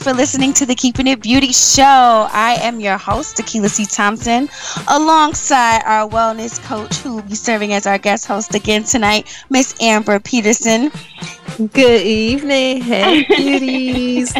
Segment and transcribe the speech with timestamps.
[0.00, 1.82] For listening to the Keeping It Beauty Show.
[2.32, 3.84] I am your host, Tequila C.
[3.84, 4.48] Thompson,
[4.88, 9.74] alongside our wellness coach, who will be serving as our guest host again tonight, Miss
[9.78, 10.90] Amber Peterson.
[11.74, 12.80] Good evening.
[12.80, 14.34] Hey, beauties.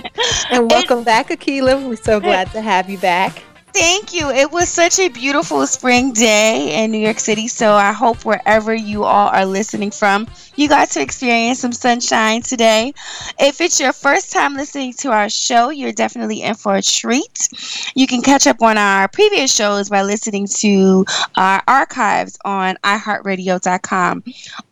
[0.50, 1.86] and welcome back, Akila.
[1.86, 3.42] We're so glad to have you back.
[3.72, 4.30] Thank you.
[4.30, 7.46] It was such a beautiful spring day in New York City.
[7.46, 10.26] So I hope wherever you all are listening from,
[10.60, 12.92] you got to experience some sunshine today.
[13.38, 17.48] If it's your first time listening to our show, you're definitely in for a treat.
[17.94, 24.22] You can catch up on our previous shows by listening to our archives on iHeartRadio.com.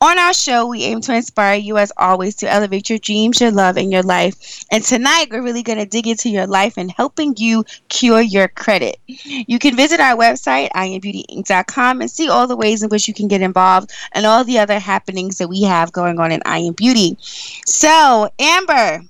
[0.03, 3.51] On our show, we aim to inspire you as always to elevate your dreams, your
[3.51, 4.67] love, and your life.
[4.71, 8.49] And tonight, we're really going to dig into your life and helping you cure your
[8.49, 8.99] credit.
[9.07, 13.27] You can visit our website, iambeautyinc.com, and see all the ways in which you can
[13.27, 16.73] get involved and all the other happenings that we have going on in I Am
[16.73, 17.17] Beauty.
[17.21, 19.03] So, Amber.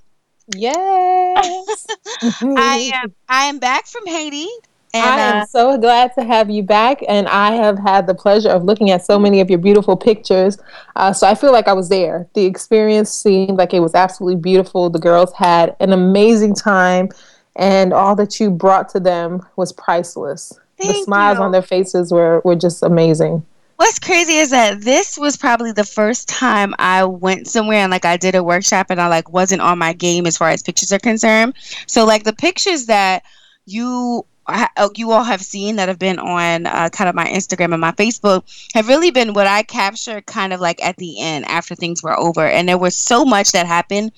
[0.54, 1.86] Yes.
[2.42, 4.48] I am I am back from Haiti.
[4.94, 8.14] And, I am uh, so glad to have you back, and I have had the
[8.14, 10.56] pleasure of looking at so many of your beautiful pictures.
[10.96, 12.26] Uh, so I feel like I was there.
[12.32, 14.88] The experience seemed like it was absolutely beautiful.
[14.88, 17.10] The girls had an amazing time
[17.58, 20.58] and all that you brought to them was priceless.
[20.78, 21.44] Thank the smiles you.
[21.44, 23.44] on their faces were, were just amazing.
[23.78, 28.04] What's crazy is that this was probably the first time I went somewhere and like
[28.04, 30.92] I did a workshop and I like wasn't on my game as far as pictures
[30.92, 31.54] are concerned.
[31.86, 33.22] So like the pictures that
[33.66, 37.72] you oh, you all have seen that have been on uh, kind of my Instagram
[37.72, 38.42] and my Facebook
[38.74, 42.18] have really been what I captured kind of like at the end after things were
[42.18, 42.44] over.
[42.44, 44.10] And there was so much that happened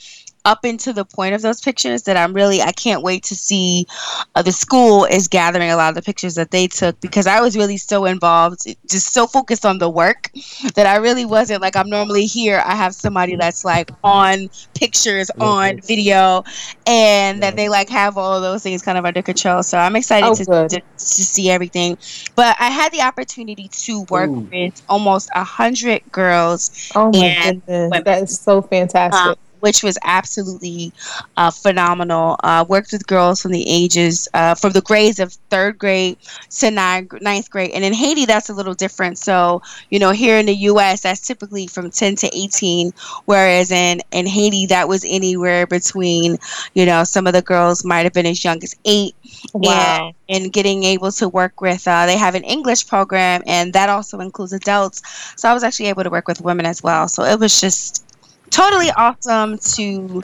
[0.45, 3.87] up into the point of those pictures that I'm really I can't wait to see
[4.35, 7.41] uh, the school is gathering a lot of the pictures that they took because I
[7.41, 10.31] was really so involved just so focused on the work
[10.75, 15.31] that I really wasn't like I'm normally here I have somebody that's like on pictures
[15.39, 16.45] on video
[16.87, 19.97] and that they like have all of those things kind of under control so I'm
[19.97, 21.99] excited oh, to, to, to, see everything
[22.35, 24.49] but I had the opportunity to work Ooh.
[24.51, 28.05] with almost a hundred girls oh my goodness women.
[28.05, 29.21] that is so fantastic.
[29.21, 30.93] um, which was absolutely
[31.37, 32.37] uh, phenomenal.
[32.43, 36.17] Uh, worked with girls from the ages, uh, from the grades of third grade
[36.51, 37.71] to ninth, ninth grade.
[37.73, 39.19] And in Haiti, that's a little different.
[39.19, 42.93] So, you know, here in the U.S., that's typically from 10 to 18,
[43.27, 46.39] whereas in, in Haiti, that was anywhere between,
[46.75, 49.15] you know, some of the girls might have been as young as eight.
[49.55, 50.13] Wow.
[50.29, 53.89] And, and getting able to work with, uh, they have an English program, and that
[53.89, 55.03] also includes adults.
[55.37, 57.09] So I was actually able to work with women as well.
[57.09, 58.05] So it was just
[58.51, 60.23] totally awesome to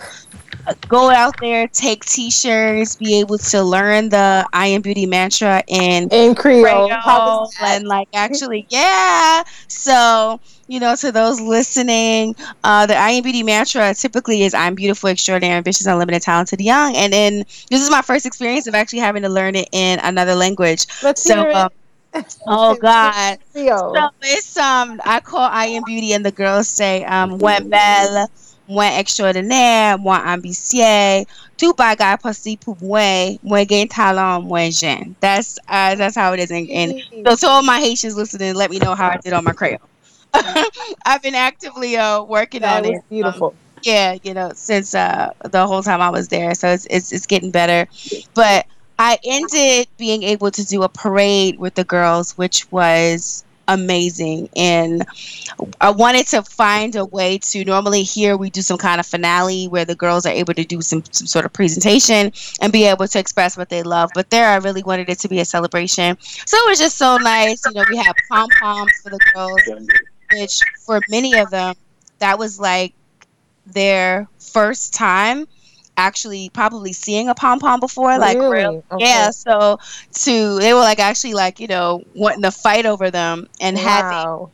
[0.89, 6.09] go out there, take t-shirts, be able to learn the I am beauty mantra in
[6.11, 9.45] in Creole, Creole and like actually, yeah.
[9.69, 12.35] So you know, to those listening,
[12.65, 16.97] uh, the I am beauty mantra typically is I'm beautiful, extraordinary, ambitious, unlimited, talented, young.
[16.97, 20.35] And then this is my first experience of actually having to learn it in another
[20.35, 20.87] language.
[21.03, 21.57] Let's so, hear it.
[21.57, 21.71] Um,
[22.47, 23.39] oh God.
[23.53, 28.29] So it's um I call I am beauty and the girls say um moins belle,
[28.69, 31.25] moins extraordinaire, moins ambitieux,
[31.57, 35.17] tout bagay possible pour moi, moins gain talent, moins jeune.
[35.21, 38.71] That's uh that's how it is and, in so to all my Haitians listening, let
[38.71, 39.79] me know how I did on my Creole.
[41.07, 43.03] I've been actively uh working that on it.
[43.09, 43.49] Beautiful.
[43.49, 46.55] Um, yeah, you know, since uh the whole time I was there.
[46.55, 47.89] So it's it's it's getting better.
[48.35, 48.67] But
[48.99, 54.49] I ended being able to do a parade with the girls, which was amazing.
[54.57, 55.05] And
[55.81, 59.67] I wanted to find a way to normally here we do some kind of finale
[59.69, 63.09] where the girls are able to do some, some sort of presentation and be able
[63.09, 64.11] to express what they love.
[64.15, 66.17] But there I really wanted it to be a celebration.
[66.21, 67.65] So it was just so nice.
[67.67, 69.61] You know, we had pom poms for the girls,
[70.33, 71.75] which for many of them
[72.19, 72.95] that was like
[73.67, 75.47] their first time
[75.97, 78.19] actually probably seeing a pom pom before.
[78.19, 78.83] Like, really?
[78.91, 79.05] okay.
[79.05, 79.31] yeah.
[79.31, 79.79] So
[80.13, 84.51] to they were like actually like you know wanting to fight over them and wow.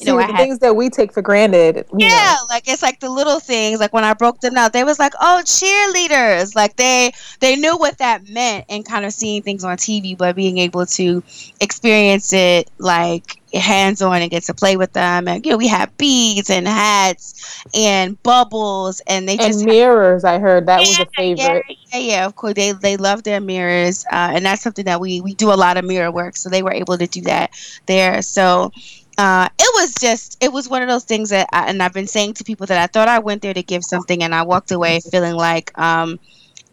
[0.00, 1.84] You See, know, the had, things that we take for granted.
[1.94, 2.46] Yeah, know.
[2.48, 3.80] like it's like the little things.
[3.80, 7.76] Like when I broke them out, they was like, "Oh, cheerleaders!" Like they they knew
[7.76, 11.22] what that meant, and kind of seeing things on TV, but being able to
[11.60, 15.28] experience it like hands on and get to play with them.
[15.28, 20.22] And you know, we had beads and hats and bubbles, and they and just mirrors.
[20.22, 21.64] Had, I heard that yeah, was a favorite.
[21.68, 24.98] Yeah, yeah, yeah, of course they they love their mirrors, uh, and that's something that
[24.98, 26.36] we we do a lot of mirror work.
[26.36, 27.50] So they were able to do that
[27.84, 28.22] there.
[28.22, 28.72] So
[29.20, 32.06] uh, it was just it was one of those things that I, and I've been
[32.06, 34.70] saying to people that I thought I went there to give something and I walked
[34.70, 36.18] away feeling like um,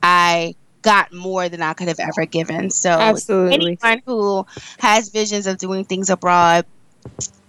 [0.01, 2.69] I got more than I could have ever given.
[2.69, 3.77] So Absolutely.
[3.81, 4.45] anyone who
[4.79, 6.65] has visions of doing things abroad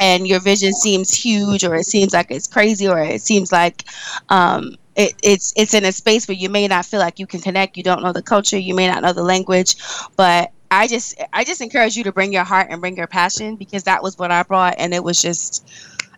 [0.00, 3.84] and your vision seems huge or it seems like it's crazy or it seems like
[4.30, 7.40] um, it, it's it's in a space where you may not feel like you can
[7.40, 9.76] connect you don't know the culture you may not know the language
[10.16, 13.56] but I just I just encourage you to bring your heart and bring your passion
[13.56, 15.68] because that was what I brought and it was just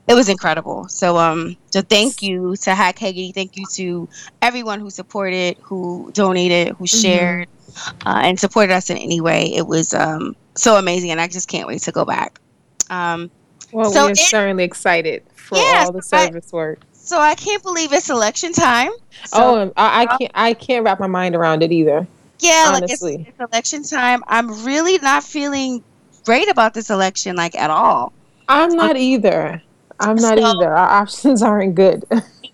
[0.08, 0.88] it was incredible.
[0.88, 4.08] So um so thank you to Hack Haggity, thank you to
[4.42, 7.00] everyone who supported, who donated, who mm-hmm.
[7.00, 8.08] shared mm-hmm.
[8.08, 9.54] uh, and supported us in any way.
[9.54, 12.40] It was um so amazing and I just can't wait to go back.
[12.88, 13.30] Um
[13.72, 16.80] well, so we're certainly excited for all the service work.
[16.92, 18.90] So I can't believe it's election time.
[19.24, 22.06] So, oh, I, I can't I can't wrap my mind around it either.
[22.40, 23.18] Yeah, Honestly.
[23.18, 24.22] like it's, it's election time.
[24.26, 25.84] I'm really not feeling
[26.24, 28.12] great about this election, like at all.
[28.48, 29.62] I'm not either.
[30.00, 30.74] I'm not so, either.
[30.74, 32.04] Our options aren't good.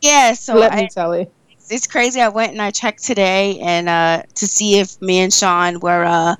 [0.03, 1.31] Yeah, so let I, me tell you.
[1.71, 2.21] It's crazy.
[2.21, 6.05] I went and I checked today and uh, to see if me and Sean were
[6.05, 6.37] uh,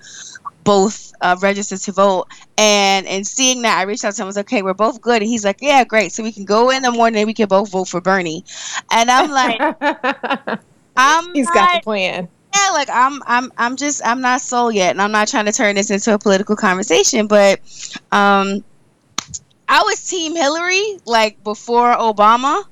[0.63, 2.27] both uh, registered to vote.
[2.59, 4.27] And and seeing that, I reached out to him.
[4.27, 5.23] I was like, okay, we're both good.
[5.23, 6.13] And he's like, yeah, great.
[6.13, 8.45] So we can go in the morning and we can both vote for Bernie.
[8.91, 9.61] And I'm like,
[10.97, 14.75] I'm he's not, got the plan yeah, like I'm I'm I'm just I'm not sold
[14.75, 17.61] yet, and I'm not trying to turn this into a political conversation, but
[18.13, 18.65] um,
[19.69, 22.65] I was Team Hillary like before Obama.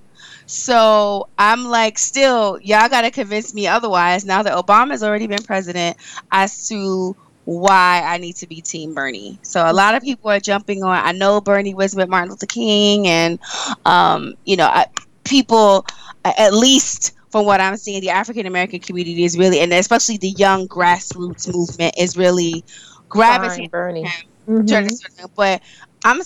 [0.46, 4.26] So I'm like, still, y'all got to convince me otherwise.
[4.26, 5.96] Now that Obama's already been president,
[6.30, 7.16] as to
[7.46, 9.38] why I need to be Team Bernie.
[9.42, 10.96] So a lot of people are jumping on.
[10.96, 13.38] I know Bernie was with Martin Luther King, and
[13.86, 14.86] um, you know, I,
[15.24, 15.86] people
[16.24, 20.28] at least from what I'm seeing, the African American community is really, and especially the
[20.28, 22.64] young grassroots movement is really
[23.08, 23.70] gravitating.
[23.70, 24.06] Bernie.
[24.48, 25.26] Mm-hmm.
[25.34, 25.60] But
[26.04, 26.20] I'm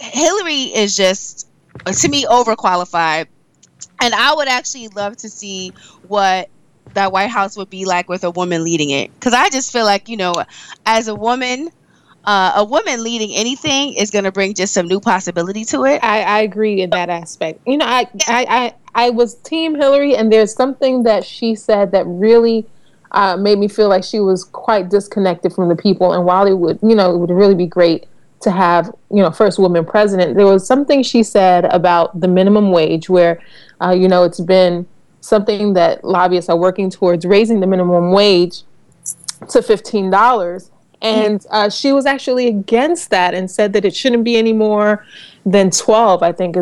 [0.00, 1.46] Hillary is just
[1.86, 3.28] to me overqualified,
[4.02, 5.72] and I would actually love to see
[6.08, 6.48] what
[6.94, 9.14] that White House would be like with a woman leading it.
[9.14, 10.34] Because I just feel like you know,
[10.86, 11.70] as a woman.
[12.24, 16.04] Uh, a woman leading anything is going to bring just some new possibility to it.
[16.04, 17.60] I, I agree in that aspect.
[17.66, 21.92] You know, I, I, I, I was Team Hillary, and there's something that she said
[21.92, 22.66] that really
[23.12, 26.12] uh, made me feel like she was quite disconnected from the people.
[26.12, 28.06] And while it would, you know, it would really be great
[28.40, 32.70] to have, you know, first woman president, there was something she said about the minimum
[32.70, 33.40] wage, where,
[33.80, 34.86] uh, you know, it's been
[35.20, 38.62] something that lobbyists are working towards raising the minimum wage
[39.48, 40.70] to fifteen dollars.
[41.00, 45.04] And uh, she was actually against that and said that it shouldn't be any more
[45.46, 46.22] than twelve.
[46.22, 46.56] I think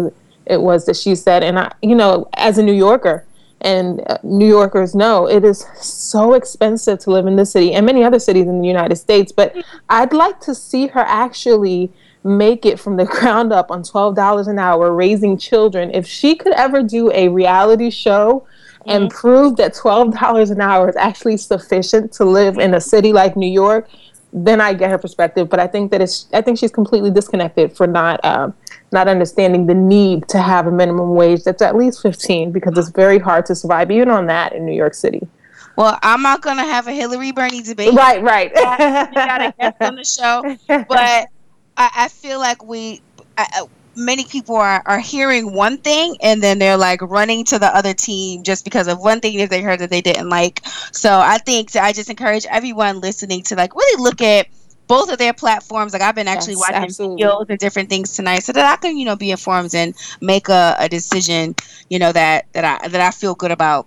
[0.47, 1.43] it was that she said.
[1.43, 3.27] And I, you know, as a New Yorker,
[3.63, 7.87] and uh, New Yorkers know it is so expensive to live in this city and
[7.87, 9.33] many other cities in the United States.
[9.33, 9.57] But
[9.89, 11.91] I'd like to see her actually
[12.23, 15.91] make it from the ground up on $12 an hour raising children.
[15.95, 18.47] If she could ever do a reality show
[18.87, 19.17] and mm-hmm.
[19.17, 23.51] prove that $12 an hour is actually sufficient to live in a city like New
[23.51, 23.89] York,
[24.33, 25.49] then I get her perspective.
[25.49, 28.51] But I think that it's I think she's completely disconnected for not uh,
[28.97, 32.89] not understanding the need to have a minimum wage that's at least fifteen because it's
[32.89, 35.29] very hard to survive even on that in New York City.
[35.77, 37.93] Well, I'm not gonna have a Hillary Bernie debate.
[37.93, 38.51] Right, right.
[38.55, 41.29] we got a guest on the show, but
[41.77, 43.03] I, I feel like we.
[43.37, 43.67] I,
[43.99, 47.95] many people are, are hearing one thing and then they're like running to the other
[47.95, 50.61] team just because of one thing that they heard that they didn't like.
[50.93, 54.49] So I think I just encourage everyone listening to like really look at
[54.87, 55.93] both of their platforms.
[55.93, 57.25] Like I've been actually yes, watching absolutely.
[57.25, 60.49] videos and different things tonight, so that I can you know be informed and make
[60.49, 61.55] a, a decision
[61.91, 63.87] you know that that I that I feel good about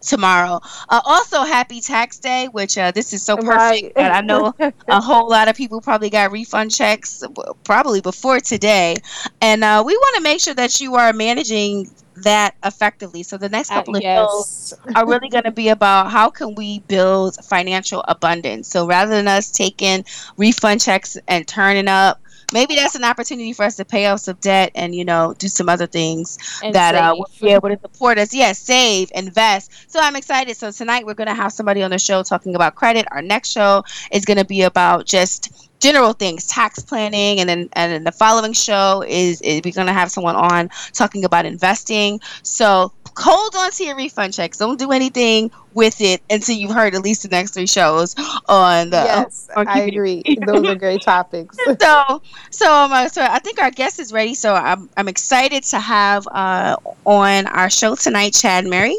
[0.00, 0.60] tomorrow.
[0.88, 3.96] Uh, also, happy tax day, which uh, this is so perfect.
[3.96, 4.10] Right.
[4.10, 7.22] I know a whole lot of people probably got refund checks
[7.64, 8.96] probably before today.
[9.40, 11.90] And uh, we want to make sure that you are managing
[12.22, 13.22] that effectively.
[13.22, 14.18] So the next uh, couple of yes.
[14.18, 18.68] shows are really going to be about how can we build financial abundance.
[18.68, 20.04] So rather than us taking
[20.36, 22.20] refund checks and turning up
[22.52, 25.48] maybe that's an opportunity for us to pay off some debt and you know do
[25.48, 28.34] some other things and that uh, will be able to support us.
[28.34, 29.90] Yes, yeah, save, invest.
[29.90, 30.56] So I'm excited.
[30.56, 33.06] So tonight we're going to have somebody on the show talking about credit.
[33.10, 37.68] Our next show is going to be about just general things, tax planning, and then
[37.72, 42.20] and then the following show is, is we're gonna have someone on talking about investing.
[42.42, 44.58] So hold on to your refund checks.
[44.58, 48.14] Don't do anything with it until you've heard at least the next three shows
[48.48, 48.96] on the.
[48.96, 50.22] Yes, on I agree.
[50.46, 51.56] Those are great topics.
[51.80, 54.34] so, so um, so I think our guest is ready.
[54.34, 58.96] So I'm I'm excited to have uh, on our show tonight, Chad Murray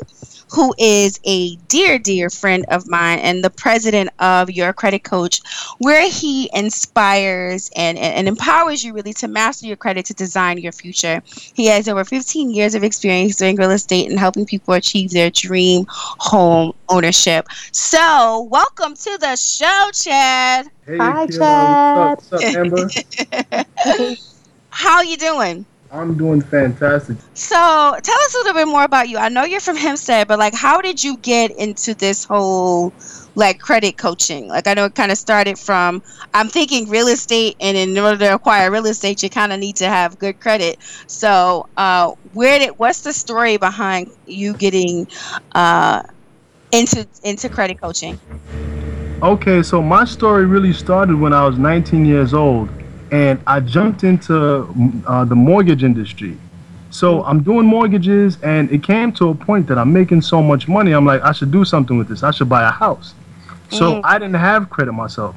[0.51, 5.41] who is a dear, dear friend of mine and the president of Your Credit Coach,
[5.79, 10.57] where he inspires and, and, and empowers you really to master your credit to design
[10.57, 11.21] your future.
[11.53, 15.29] He has over 15 years of experience doing real estate and helping people achieve their
[15.29, 17.47] dream home ownership.
[17.71, 20.67] So, welcome to the show, Chad.
[20.85, 22.17] Hey, Hi, Chad.
[22.17, 22.89] What's up, Amber?
[24.69, 25.65] How you doing?
[25.93, 27.17] I'm doing fantastic.
[27.33, 29.17] So, tell us a little bit more about you.
[29.17, 32.93] I know you're from Hempstead, but like, how did you get into this whole
[33.35, 34.47] like credit coaching?
[34.47, 36.01] Like, I know it kind of started from
[36.33, 39.75] I'm thinking real estate, and in order to acquire real estate, you kind of need
[39.77, 40.79] to have good credit.
[41.07, 45.09] So, uh, where did what's the story behind you getting
[45.55, 46.03] uh,
[46.71, 48.17] into into credit coaching?
[49.21, 52.69] Okay, so my story really started when I was 19 years old
[53.11, 56.37] and I jumped into uh, the mortgage industry.
[56.89, 60.67] So I'm doing mortgages, and it came to a point that I'm making so much
[60.67, 60.93] money.
[60.93, 62.23] I'm like, I should do something with this.
[62.23, 63.13] I should buy a house.
[63.69, 64.05] So mm-hmm.
[64.05, 65.35] I didn't have credit myself,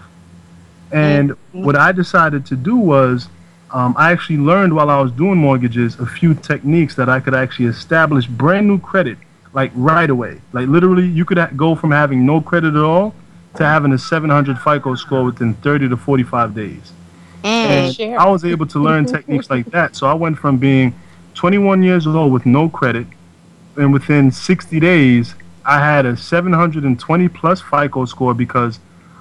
[0.91, 1.65] and mm-hmm.
[1.65, 3.29] what I decided to do was,
[3.71, 7.35] um, I actually learned while I was doing mortgages a few techniques that I could
[7.35, 9.19] actually establish brand new credit,
[9.53, 10.41] like right away.
[10.53, 13.15] Like literally, you could ha- go from having no credit at all
[13.57, 16.93] to having a 700 FICO score within 30 to 45 days.
[17.45, 19.95] Mm, and I was able to learn techniques like that.
[19.95, 20.95] So I went from being
[21.35, 23.07] 21 years old with no credit,
[23.77, 25.35] and within 60 days,
[25.65, 28.81] I had a 720 plus FICO score because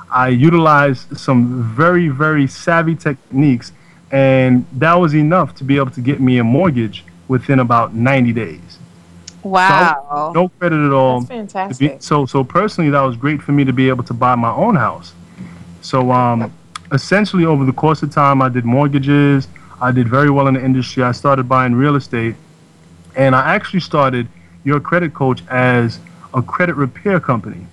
[0.10, 3.74] I utilized some very, very savvy techniques,
[4.12, 8.32] and that was enough to be able to get me a mortgage within about 90
[8.32, 8.77] days.
[9.44, 10.32] Wow!
[10.34, 11.20] So no credit at all.
[11.20, 11.94] That's fantastic.
[11.94, 14.51] Be, so, so personally, that was great for me to be able to buy my
[14.51, 15.13] own house.
[15.82, 16.53] So, um,
[16.94, 19.48] essentially over the course of time, I did mortgages.
[19.82, 21.04] I did very well in the industry.
[21.04, 22.36] I started buying real estate,
[23.16, 24.28] and I actually started
[24.64, 26.00] your credit coach as
[26.34, 27.66] a credit repair company.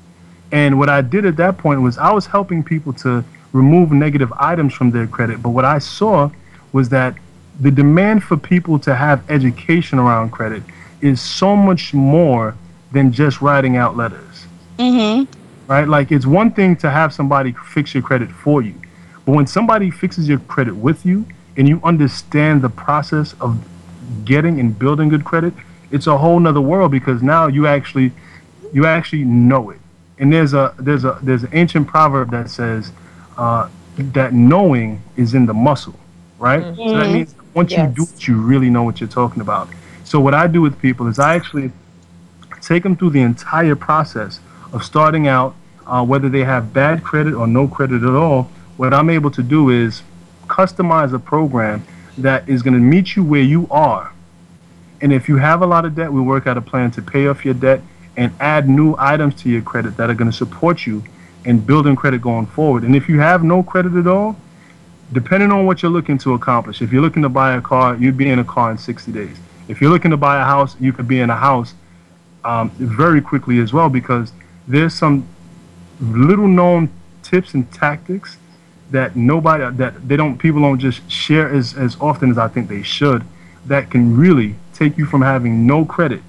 [0.53, 4.33] And what I did at that point was I was helping people to remove negative
[4.39, 5.43] items from their credit.
[5.43, 6.31] But what I saw
[6.73, 7.15] was that
[7.61, 10.62] the demand for people to have education around credit
[11.00, 12.57] is so much more
[12.93, 14.47] than just writing out letters.
[14.79, 15.31] Mm-hmm.
[15.71, 15.87] Right?
[15.87, 18.75] Like it's one thing to have somebody fix your credit for you.
[19.25, 23.62] But when somebody fixes your credit with you and you understand the process of
[24.25, 25.55] getting and building good credit,
[25.91, 28.12] it's a whole nother world because now you actually
[28.73, 29.79] you actually know it.
[30.19, 32.93] And there's a there's a there's an ancient proverb that says
[33.37, 35.99] uh, that knowing is in the muscle,
[36.39, 36.62] right?
[36.62, 36.77] Mm-hmm.
[36.77, 37.12] So that mm-hmm.
[37.15, 37.89] means once yes.
[37.97, 39.69] you do it, you really know what you're talking about.
[40.05, 41.73] So what I do with people is I actually
[42.61, 44.41] take them through the entire process
[44.73, 45.55] of starting out,
[45.87, 49.42] uh, whether they have bad credit or no credit at all, what I'm able to
[49.42, 50.02] do is
[50.46, 54.10] customize a program that is going to meet you where you are.
[55.02, 57.26] And if you have a lot of debt, we work out a plan to pay
[57.26, 57.82] off your debt
[58.16, 61.04] and add new items to your credit that are going to support you
[61.44, 62.82] in building credit going forward.
[62.84, 64.34] And if you have no credit at all,
[65.12, 68.16] depending on what you're looking to accomplish, if you're looking to buy a car, you'd
[68.16, 69.37] be in a car in 60 days.
[69.68, 71.75] If you're looking to buy a house, you could be in a house
[72.46, 74.32] um, very quickly as well because
[74.66, 75.28] there's some
[76.00, 76.88] little known
[77.22, 78.38] tips and tactics
[78.90, 82.68] that nobody that they don't people don't just share as, as often as I think
[82.68, 83.25] they should
[83.66, 86.23] that can really take you from having no credit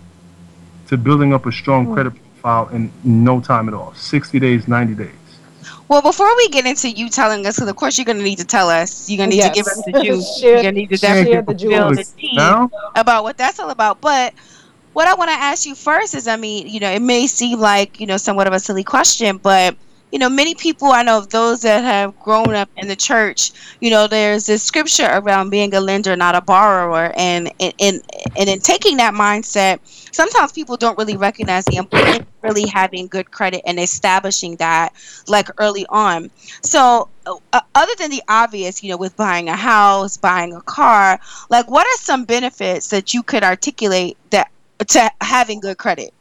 [0.88, 1.94] to building up a strong mm.
[1.94, 5.10] credit profile in no time at all 60 days 90 days.
[5.88, 8.38] Well before we get into you telling us because of course you're going to need
[8.38, 9.10] to tell us.
[9.10, 9.50] You're going to need yes.
[9.50, 10.40] to give us the juice.
[10.44, 12.14] You're going to need to share the juice.
[12.96, 14.02] about what that's all about.
[14.02, 14.34] But
[14.94, 17.60] what i want to ask you first is i mean you know it may seem
[17.60, 19.76] like you know somewhat of a silly question but
[20.12, 23.52] you know, many people I know of those that have grown up in the church,
[23.80, 27.14] you know, there's this scripture around being a lender, not a borrower.
[27.16, 28.02] And and, and,
[28.38, 29.80] and in taking that mindset,
[30.14, 34.94] sometimes people don't really recognize the importance of really having good credit and establishing that
[35.28, 36.30] like early on.
[36.62, 41.20] So uh, other than the obvious, you know, with buying a house, buying a car,
[41.50, 44.52] like what are some benefits that you could articulate that
[44.90, 46.14] to having good credit?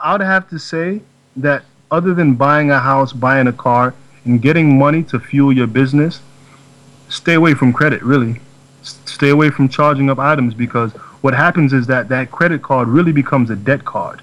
[0.00, 1.00] I would have to say
[1.36, 5.66] that other than buying a house, buying a car, and getting money to fuel your
[5.66, 6.20] business,
[7.08, 8.40] stay away from credit, really.
[8.82, 12.88] S- Stay away from charging up items because what happens is that that credit card
[12.88, 14.22] really becomes a debt card.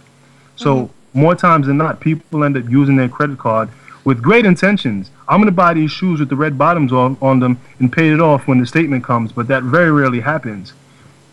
[0.56, 1.20] So, mm-hmm.
[1.20, 3.70] more times than not, people end up using their credit card
[4.04, 5.10] with great intentions.
[5.28, 8.12] I'm going to buy these shoes with the red bottoms on, on them and pay
[8.12, 10.74] it off when the statement comes, but that very rarely happens.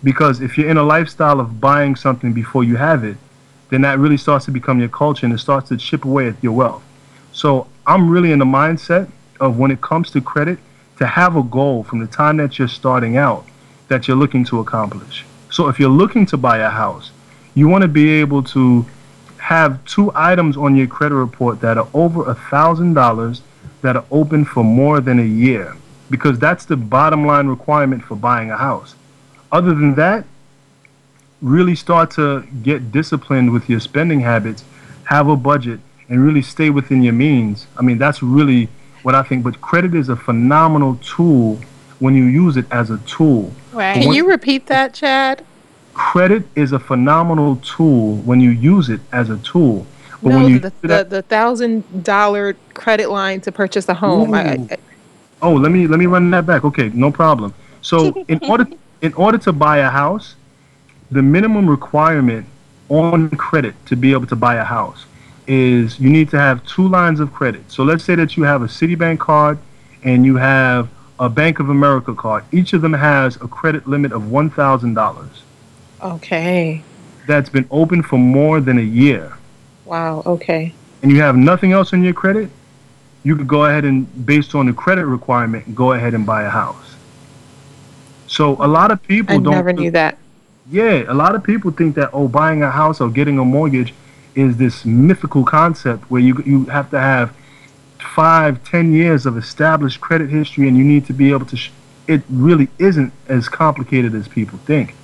[0.02, 3.16] Because if you're in a lifestyle of buying something before you have it,
[3.71, 6.43] then that really starts to become your culture and it starts to chip away at
[6.43, 6.83] your wealth.
[7.33, 9.11] So I'm really in the mindset
[9.41, 10.59] of when it comes to credit,
[10.99, 13.47] to have a goal from the time that you're starting out
[13.89, 15.25] that you're looking to accomplish.
[15.50, 17.11] So if you're looking to buy a house,
[17.55, 18.87] you want to be able to
[19.39, 23.43] have two items on your credit report that are over a thousand dollars
[23.83, 25.77] that are open for more than a year
[26.11, 28.95] because that's the bottom line requirement for buying a house.
[29.50, 30.25] Other than that,
[31.42, 34.64] really start to get disciplined with your spending habits,
[35.04, 37.66] have a budget, and really stay within your means.
[37.76, 38.68] I mean, that's really
[39.02, 39.44] what I think.
[39.44, 41.61] But credit is a phenomenal tool
[41.99, 43.52] when you use it as a tool.
[43.73, 44.02] Right.
[44.02, 45.44] Can you repeat that, Chad?
[45.94, 49.87] Credit is a phenomenal tool when you use it as a tool.
[50.23, 54.35] But no, when you the, the, the thousand dollar credit line to purchase a home.
[54.35, 54.76] I, I,
[55.42, 56.64] Oh, let me let me run that back.
[56.64, 57.54] Okay, no problem.
[57.80, 58.66] So in order
[59.00, 60.35] in order to buy a house,
[61.11, 62.47] the minimum requirement
[62.88, 65.07] on credit to be able to buy a house
[65.47, 67.71] is you need to have two lines of credit.
[67.71, 69.59] So let's say that you have a Citibank card
[70.05, 70.88] and you have
[71.19, 72.45] a Bank of America card.
[72.52, 75.43] Each of them has a credit limit of one thousand dollars
[76.02, 76.83] okay.
[77.26, 79.37] that's been open for more than a year.
[79.85, 80.23] Wow.
[80.25, 80.73] Okay.
[81.02, 82.49] and you have nothing else on your credit,
[83.23, 86.50] you could go ahead and, based on the credit requirement, go ahead and buy a
[86.50, 86.95] house.
[88.26, 89.52] So a lot of people I don't.
[89.52, 90.17] never knew that.
[90.71, 93.93] Yeah, a lot of people think that oh, buying a house or getting a mortgage
[94.37, 97.35] is this mythical concept where you you have to have
[98.15, 101.57] five, ten years of established credit history, and you need to be able to.
[101.57, 101.71] Sh-
[102.07, 104.95] it really isn't as complicated as people think.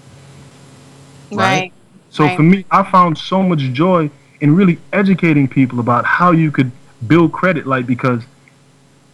[1.30, 1.38] Right.
[1.60, 1.72] right.
[2.10, 2.36] So Right.
[2.36, 6.70] for me, I found so much joy in really educating people about how you could
[7.06, 7.66] build credit.
[7.66, 8.22] Like because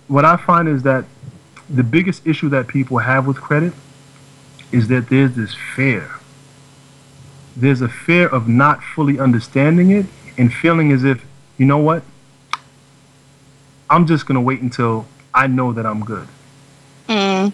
[0.09, 1.05] what I find is that
[1.69, 3.73] the biggest issue that people have with credit
[4.71, 6.11] is that there's this fear.
[7.57, 10.07] There's a fear of not fully understanding it
[10.39, 11.25] and feeling as if,
[11.59, 12.03] you know what?
[13.91, 16.27] I'm just gonna wait until I know that I'm good
[17.09, 17.53] Mm.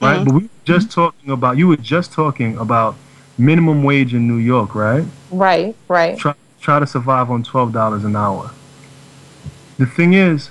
[0.00, 0.20] right?
[0.20, 0.24] Mhm.
[0.24, 2.94] But we were just talking about you were just talking about
[3.38, 5.04] minimum wage in New York, right?
[5.30, 5.74] Right.
[5.88, 6.16] Right.
[6.18, 8.50] Try try to survive on twelve dollars an hour.
[9.78, 10.50] The thing is,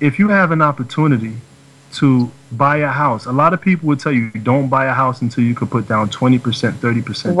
[0.00, 1.36] if you have an opportunity
[1.92, 5.20] to buy a house, a lot of people would tell you don't buy a house
[5.22, 7.36] until you could put down twenty percent, thirty percent.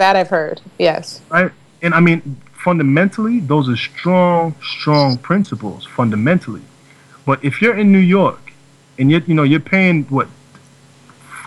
[0.00, 0.14] Right.
[0.14, 0.62] That I've heard.
[0.78, 1.20] Yes.
[1.28, 1.52] Right.
[1.82, 5.84] And I mean, fundamentally, those are strong, strong principles.
[5.86, 6.62] Fundamentally,
[7.26, 8.52] but if you're in New York
[8.98, 10.28] and yet you know you're paying what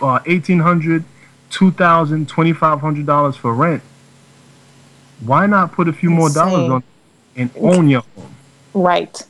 [0.00, 1.04] uh, eighteen hundred,
[1.50, 3.82] two thousand, twenty five hundred dollars for rent,
[5.24, 6.72] why not put a few more dollars Insane.
[6.72, 6.82] on
[7.36, 8.34] and own your home?
[8.72, 9.20] Right.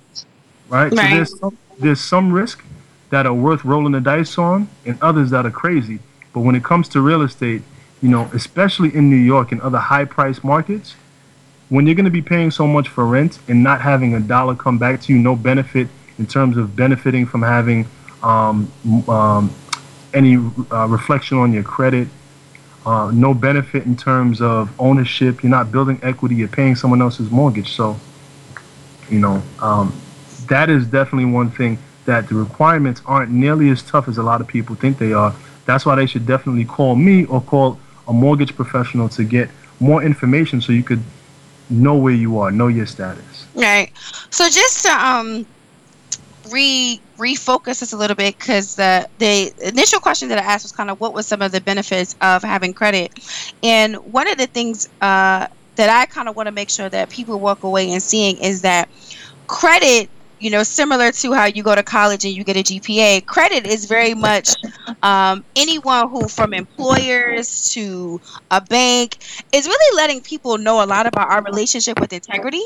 [0.68, 0.90] Right.
[0.90, 2.62] So there's some, there's some risk
[3.08, 6.00] that are worth rolling the dice on, and others that are crazy.
[6.34, 7.62] But when it comes to real estate,
[8.04, 10.94] you know, especially in New York and other high price markets,
[11.70, 14.54] when you're going to be paying so much for rent and not having a dollar
[14.54, 15.88] come back to you, no benefit
[16.18, 17.86] in terms of benefiting from having
[18.22, 18.70] um,
[19.08, 19.50] um,
[20.12, 20.36] any
[20.70, 22.06] uh, reflection on your credit,
[22.84, 25.42] uh, no benefit in terms of ownership.
[25.42, 26.34] You're not building equity.
[26.34, 27.72] You're paying someone else's mortgage.
[27.72, 27.98] So,
[29.08, 29.98] you know, um,
[30.48, 34.42] that is definitely one thing that the requirements aren't nearly as tough as a lot
[34.42, 35.34] of people think they are.
[35.64, 39.48] That's why they should definitely call me or call a mortgage professional to get
[39.80, 41.02] more information so you could
[41.70, 43.46] know where you are, know your status.
[43.54, 43.92] Right.
[44.30, 45.46] So just to um
[46.50, 50.72] re refocus this a little bit because the the initial question that I asked was
[50.72, 53.12] kind of what was some of the benefits of having credit,
[53.62, 57.10] and one of the things uh, that I kind of want to make sure that
[57.10, 58.88] people walk away and seeing is that
[59.46, 60.10] credit.
[60.38, 63.66] You know, similar to how you go to college and you get a GPA, credit
[63.66, 64.50] is very much
[65.02, 68.20] um, anyone who, from employers to
[68.50, 69.18] a bank,
[69.52, 72.62] is really letting people know a lot about our relationship with integrity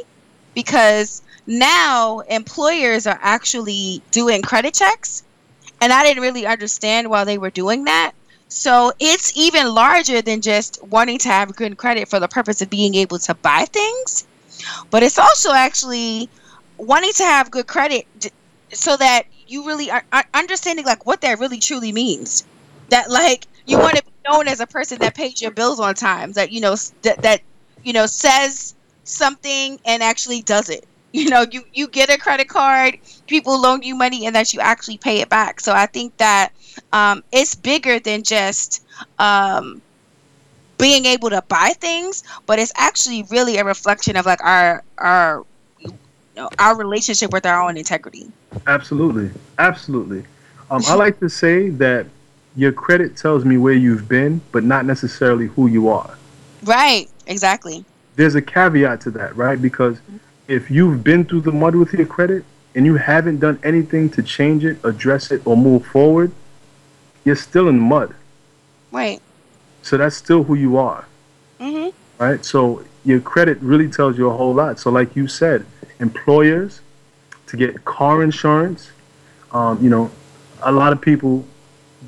[0.55, 5.23] because now employers are actually doing credit checks
[5.81, 8.13] and i didn't really understand why they were doing that.
[8.49, 12.71] So it's even larger than just wanting to have good credit for the purpose of
[12.71, 14.27] being able to buy things
[14.91, 16.29] but it's also actually
[16.79, 18.31] wanting to have good credit d-
[18.73, 22.45] so that you really are, are understanding like what that really truly means.
[22.91, 25.95] That like you want to be known as a person that pays your bills on
[25.95, 27.41] time that you know that, that
[27.83, 30.85] you know says something and actually does it.
[31.11, 34.61] You know you you get a credit card people loan you money and that you
[34.61, 35.59] actually pay it back.
[35.59, 36.51] So i think that
[36.93, 38.83] um, it's bigger than just
[39.19, 39.83] um,
[40.79, 45.45] being able to buy things but it's actually really a reflection of like our our
[46.59, 48.31] our relationship with our own integrity
[48.67, 50.25] Absolutely, absolutely.
[50.71, 52.07] Um, I like to say that
[52.57, 56.17] your credit tells me where you've been, but not necessarily who you are.
[56.65, 57.85] right exactly
[58.17, 59.61] There's a caveat to that, right?
[59.61, 60.01] Because
[60.49, 64.23] if you've been through the mud with your credit and you haven't done anything to
[64.23, 66.33] change it, address it, or move forward,
[67.25, 68.15] you're still in the mud.
[68.91, 69.21] right
[69.83, 71.07] So that's still who you are,
[71.61, 71.91] mm-hmm.
[72.23, 72.45] right?
[72.45, 74.79] So your credit really tells you a whole lot.
[74.79, 75.65] So, like you said,
[76.01, 76.81] employers
[77.47, 78.93] to get car insurance,
[79.53, 80.11] um, you know,
[80.63, 81.45] a lot of people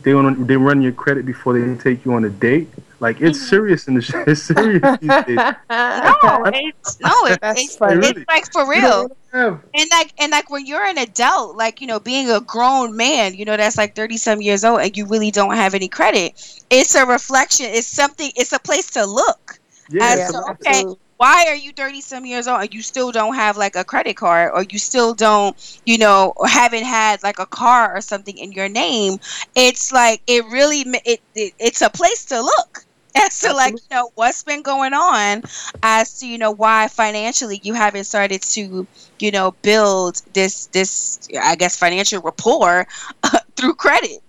[0.02, 2.68] they want they run your credit before they take you on a date.
[3.00, 5.38] Like it's serious in the sh- it's serious these days.
[5.70, 9.08] no it's no it, it's, it's like for real.
[9.32, 13.34] and like and like when you're an adult like you know being a grown man
[13.34, 16.32] you know that's like 30 some years old and you really don't have any credit
[16.70, 19.58] it's a reflection it's something it's a place to look.
[19.90, 20.96] Yeah, as Yeah, to, okay absolutely.
[21.20, 24.16] Why are you 30 some years old and you still don't have like a credit
[24.16, 25.54] card or you still don't
[25.84, 29.18] you know or haven't had like a car or something in your name
[29.54, 33.78] it's like it really it, it it's a place to look as to like you
[33.90, 35.42] know what's been going on
[35.82, 38.86] as to you know why financially you haven't started to
[39.18, 42.86] you know build this this i guess financial rapport
[43.56, 44.22] through credit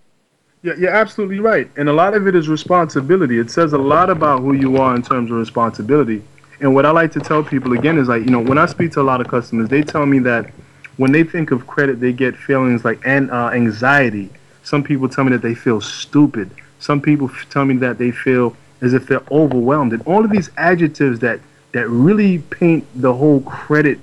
[0.63, 1.67] Yeah, you're absolutely right.
[1.75, 3.39] And a lot of it is responsibility.
[3.39, 6.21] It says a lot about who you are in terms of responsibility.
[6.61, 8.91] And what I like to tell people again is like, you know, when I speak
[8.93, 10.51] to a lot of customers, they tell me that
[10.97, 14.29] when they think of credit, they get feelings like and uh, anxiety.
[14.63, 16.51] Some people tell me that they feel stupid.
[16.79, 19.93] Some people f- tell me that they feel as if they're overwhelmed.
[19.93, 21.39] And all of these adjectives that
[21.71, 23.97] that really paint the whole credit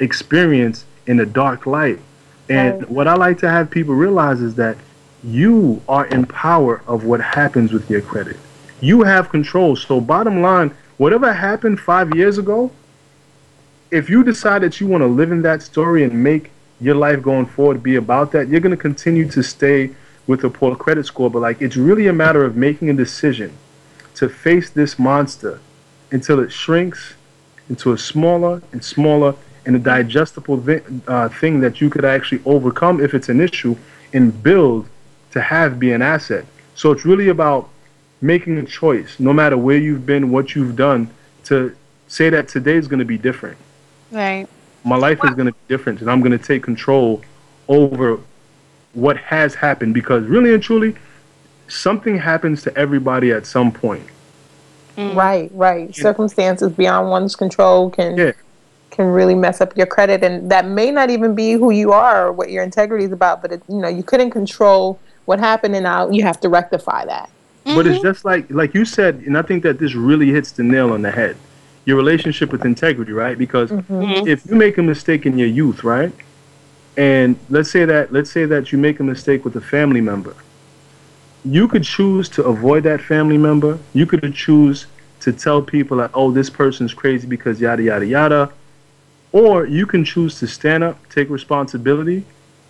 [0.00, 1.98] experience in a dark light.
[2.48, 2.90] And Right.
[2.90, 4.76] what I like to have people realize is that
[5.24, 8.36] you are in power of what happens with your credit.
[8.80, 9.76] You have control.
[9.76, 10.72] So, bottom line,
[11.02, 12.70] whatever happened five years ago,
[13.90, 17.20] if you decide that you want to live in that story and make your life
[17.20, 19.90] going forward be about that, you're going to continue to stay
[20.28, 21.28] with a poor credit score.
[21.28, 23.50] But, like, it's really a matter of making a decision
[24.14, 25.58] to face this monster
[26.12, 27.14] until it shrinks
[27.68, 29.34] into a smaller and smaller
[29.66, 30.62] and a digestible
[31.08, 33.74] uh, thing that you could actually overcome if it's an issue
[34.12, 34.86] and build
[35.32, 36.44] to have be an asset.
[36.76, 37.71] So it's really about
[38.22, 41.10] making a choice, no matter where you've been, what you've done,
[41.44, 41.74] to
[42.06, 43.58] say that today is going to be different.
[44.10, 44.46] right
[44.84, 47.22] My life is going to be different, and I'm going to take control
[47.68, 48.20] over
[48.94, 50.94] what has happened because really and truly,
[51.68, 54.06] something happens to everybody at some point.
[54.96, 55.14] Mm.
[55.14, 55.94] Right, right.
[55.94, 58.32] Circumstances beyond one's control can Yeah.
[58.90, 62.26] can really mess up your credit, and that may not even be who you are
[62.26, 63.40] or what your integrity is about.
[63.40, 67.06] But it, you know, you couldn't control what happened, and now you have to rectify
[67.06, 67.30] that.
[67.64, 68.02] But it's mm-hmm.
[68.02, 71.02] just like like you said, and I think that this really hits the nail on
[71.02, 71.36] the head.
[71.84, 73.36] Your relationship with integrity, right?
[73.36, 73.94] Because mm-hmm.
[73.94, 74.28] Mm-hmm.
[74.28, 76.12] if you make a mistake in your youth, right?
[76.96, 80.34] And let's say that let's say that you make a mistake with a family member.
[81.44, 83.78] You could choose to avoid that family member.
[83.94, 84.86] You could choose
[85.20, 88.50] to tell people like, "Oh, this person's crazy because yada yada yada,"
[89.32, 92.24] or you can choose to stand up, take responsibility,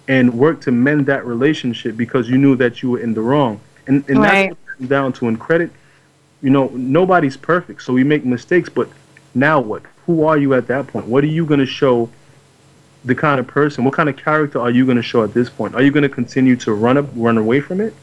[0.09, 3.61] and work to mend that relationship because you knew that you were in the wrong.
[3.87, 4.31] And and Right.
[4.31, 5.71] that's what it comes down to in credit.
[6.41, 8.69] You know, nobody's perfect, so we make mistakes.
[8.69, 8.89] But
[9.35, 9.83] now what?
[10.07, 11.07] Who are you at that point?
[11.07, 12.11] What are you going to show?
[13.05, 15.51] The kind of person, what kind of character are you going to show at this
[15.51, 15.75] point?
[15.75, 17.95] Are you going to continue to run up, run away from it?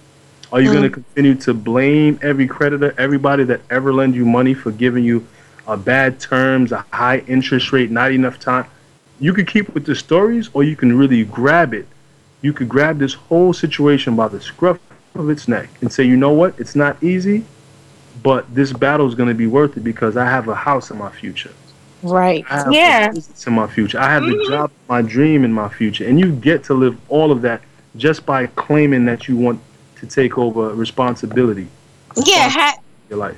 [0.52, 4.54] Are you going to continue to blame every creditor, everybody that ever lend you money
[4.54, 5.26] for giving you
[5.68, 8.66] uh, bad terms, a high interest rate, not enough time?
[9.20, 11.88] You could keep with the stories, or you can really grab it.
[12.42, 14.80] You could grab this whole situation by the scruff
[15.16, 16.60] of its neck and say, you know what?
[16.60, 17.46] It's not easy,
[18.24, 20.98] but this battle is going to be worth it because I have a house in
[20.98, 21.54] my future.
[22.02, 22.46] Right.
[22.70, 23.12] Yeah.
[23.46, 24.00] in my future.
[24.00, 24.52] I have the mm-hmm.
[24.52, 27.62] job, my dream in my future, and you get to live all of that
[27.98, 29.60] just by claiming that you want
[29.98, 31.68] to take over responsibility
[32.16, 33.38] yeah ha- your life.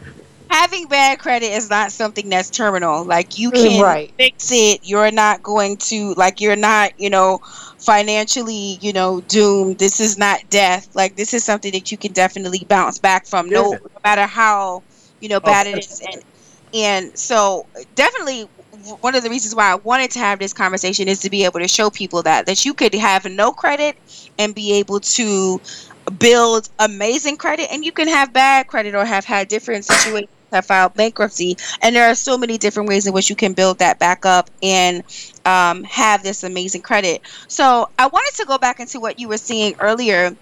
[0.52, 3.06] Having bad credit is not something that's terminal.
[3.06, 4.14] Like you mm, can Right.
[4.20, 4.80] fix it.
[4.84, 7.40] You're not going to like you're not, you know,
[7.80, 9.80] financially, you know, doomed.
[9.80, 10.88] This is not death.
[10.96, 13.80] Like this is something that you can definitely bounce back from no, Yeah.
[13.82, 14.84] no matter how,
[15.20, 16.02] you know, Oh, bad it is.
[16.14, 16.24] And
[16.74, 18.46] and so definitely
[19.02, 21.60] one of the reasons why I wanted to have this conversation is to be able
[21.60, 23.98] to show people that that you could have no credit
[24.38, 25.60] and be able to
[26.20, 30.66] build amazing credit and you can have bad credit or have had different situations have
[30.66, 31.58] filed bankruptcy.
[31.82, 34.50] And there are so many different ways in which you can build that back up
[34.62, 35.04] and
[35.46, 37.22] um, have this amazing credit.
[37.48, 40.36] So I wanted to go back into what you were seeing earlier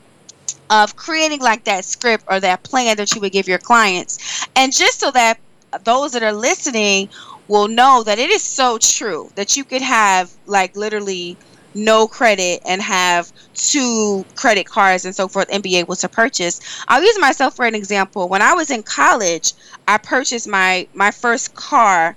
[0.70, 4.48] of creating like that script or that plan that you would give your clients.
[4.56, 5.40] And just so that
[5.84, 7.10] those that are listening
[7.48, 11.38] will know that it is so true that you could have like literally
[11.74, 16.60] no credit and have two credit cards and so forth and be able to purchase.
[16.88, 18.28] I'll use myself for an example.
[18.30, 19.54] When I was in college,
[19.88, 22.16] I purchased my my first car.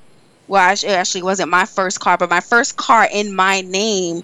[0.48, 4.22] Well, it actually wasn't my first car, but my first car in my name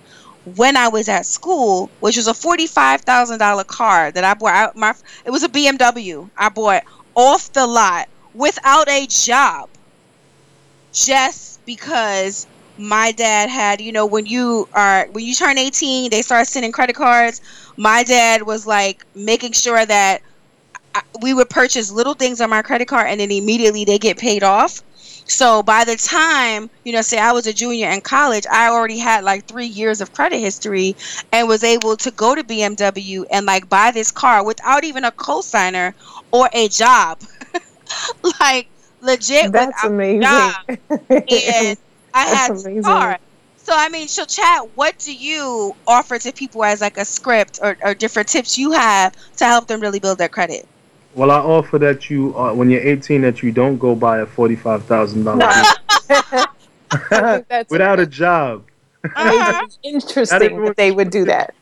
[0.56, 4.54] when I was at school, which was a forty-five thousand dollar car that I bought.
[4.54, 9.68] I, my it was a BMW I bought off the lot without a job,
[10.92, 12.46] just because
[12.78, 13.80] my dad had.
[13.80, 17.40] You know, when you are when you turn eighteen, they start sending credit cards.
[17.76, 20.22] My dad was like making sure that
[20.94, 24.18] I, we would purchase little things on my credit card, and then immediately they get
[24.18, 24.82] paid off
[25.28, 28.98] so by the time, you know, say I was a junior in college, I already
[28.98, 30.96] had like three years of credit history
[31.32, 35.12] and was able to go to BMW and like buy this car without even a
[35.12, 35.92] cosigner
[36.32, 37.20] or a job.
[38.40, 38.68] like
[39.02, 40.22] legit That's amazing.
[41.10, 41.78] And
[42.18, 43.18] I had a.
[43.56, 47.58] So I mean, so Chad, what do you offer to people as like a script
[47.62, 50.66] or, or different tips you have to help them really build their credit?
[51.14, 54.26] Well, I offer that you, uh, when you're 18, that you don't go buy a
[54.26, 55.66] forty-five thousand dollars
[57.68, 58.64] without a job.
[59.04, 59.66] Uh-huh.
[59.82, 61.54] Interesting that they would do that.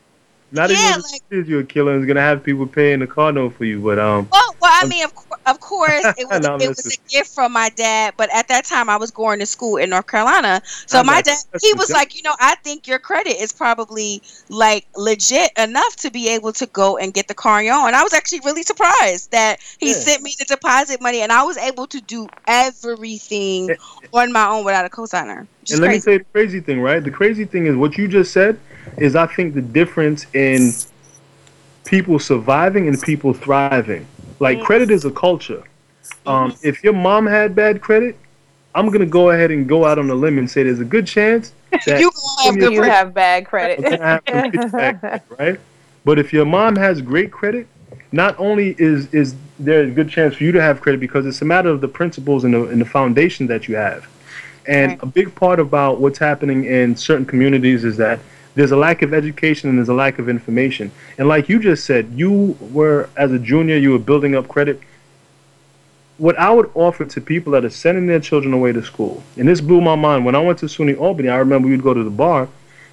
[0.51, 3.33] Not Yeah, even like- if you're a killer is gonna have people paying the car
[3.33, 6.41] note for you, but um, Well, well, I mean, of, cour- of course, it was
[6.41, 8.13] No, it was a gift from my dad.
[8.17, 11.37] But at that time, I was going to school in North Carolina, so my dad
[11.61, 16.11] he was like, you know, I think your credit is probably like legit enough to
[16.11, 17.87] be able to go and get the car on your own.
[17.87, 19.93] And I was actually really surprised that he Yeah.
[19.93, 24.07] sent me the deposit money, and I was able to do everything eh, eh.
[24.13, 25.47] on my own without a cosigner.
[25.69, 26.11] And let me crazy.
[26.11, 27.03] you the crazy thing, right?
[27.03, 28.59] The crazy thing is what you just said
[28.97, 30.73] is I think the difference in
[31.85, 34.05] people surviving and people thriving.
[34.39, 35.63] Like credit is a culture.
[36.25, 38.17] Um, if your mom had bad credit,
[38.75, 41.07] I'm gonna go ahead and go out on a limb and say there's a good
[41.07, 41.53] chance
[41.85, 42.91] that you gonna have You credit.
[42.91, 44.01] have bad credit.
[44.01, 45.59] have bad credit, right?
[46.05, 47.67] But if your mom has great credit,
[48.11, 51.41] not only is is there a good chance for you to have credit because it's
[51.41, 54.07] a matter of the principles and the, and the foundation that you have.
[54.67, 54.99] And Right.
[55.03, 58.19] a big part about what's happening in certain communities is that
[58.57, 60.91] there's a lack of education and there's a lack of information.
[61.19, 64.81] And like you just said, you were as a junior, you were building up credit.
[66.17, 69.47] What I would offer to people that are sending their children away to school, and
[69.47, 70.25] this blew my mind.
[70.25, 72.49] When I went to SUNY Albany, I remember we'd go to the bar,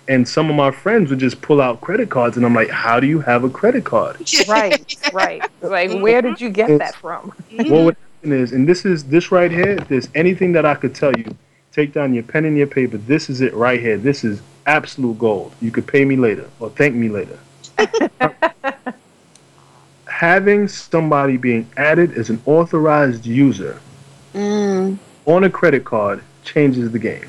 [0.06, 3.00] and some of my friends would just pull out credit cards, and I'm like, "How
[3.00, 5.40] do you have a credit card?" right, right.
[5.62, 6.02] Like, mm-hmm.
[6.02, 7.32] where did you get that from?
[7.50, 7.72] Mm-hmm.
[7.72, 9.70] What would happen is, and this is this right here.
[9.70, 11.34] If there's anything that I could tell you,
[11.72, 12.98] take down your pen and your paper.
[12.98, 13.96] This is it right here.
[13.96, 15.52] This is absolute gold.
[15.60, 17.38] You could pay me later or thank me later.
[20.06, 23.80] Having somebody being added as an authorized user
[24.34, 24.98] Mm.
[25.26, 27.24] on a credit card changes the game.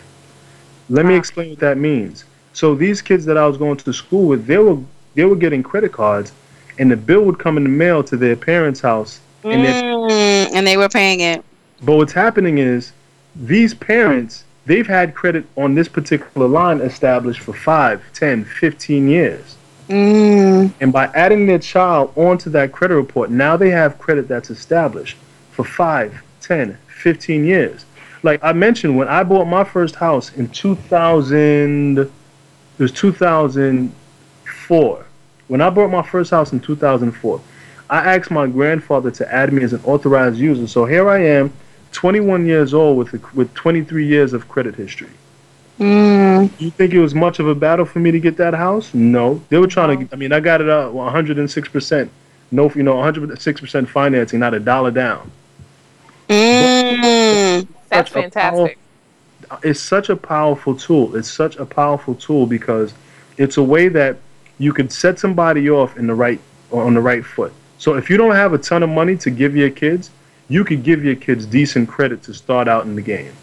[0.89, 2.25] Let me explain what that means.
[2.53, 4.77] So these kids that I was going to school with, they were
[5.13, 6.31] they were getting credit cards,
[6.79, 10.65] and the bill would come in the mail to their parents' house, and Mm, and
[10.65, 11.43] they were paying it.
[11.83, 12.91] But what's happening is
[13.35, 19.55] these parents, they've had credit on this particular line established for 5, 10, 15 years.
[19.87, 20.73] Mm.
[20.81, 25.15] And by adding their child onto that credit report, now they have credit that's established
[25.51, 27.85] for 5, 10, 15 years.
[28.23, 32.11] Like I mentioned, when I bought my first house in 2000, it
[32.79, 35.05] was 2004.
[35.47, 37.39] When I bought my first house in 2004,
[37.87, 40.65] I asked my grandfather to add me as an authorized user.
[40.67, 41.53] So here I am,
[41.95, 45.09] 21 years old with with 23 years of credit history.
[45.79, 46.51] Mm.
[46.59, 48.93] You think it was much of a battle for me to get that house?
[48.93, 50.13] No, they were trying to.
[50.13, 52.11] I mean, I got it uh, 106 percent.
[52.51, 55.31] No, you know, 106 percent financing, not a dollar down.
[56.29, 57.67] Mm.
[57.89, 58.77] That's Such a fantastic.
[59.63, 61.15] It's such a powerful tool.
[61.15, 62.93] It's such a powerful tool because
[63.37, 64.17] it's a way that
[64.57, 66.39] you can set somebody off in the right
[66.71, 67.53] on the right foot.
[67.77, 70.09] So if you don't have a ton of money to give your kids,
[70.47, 73.33] you could give your kids decent credit to start out in the game.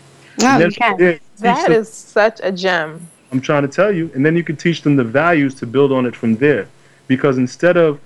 [0.40, 0.96] No, you can.
[0.98, 3.08] That them- is such a gem.
[3.32, 4.10] I'm trying to tell you.
[4.14, 6.68] And then you can teach them the values to build on it from there.
[7.08, 7.98] Because instead of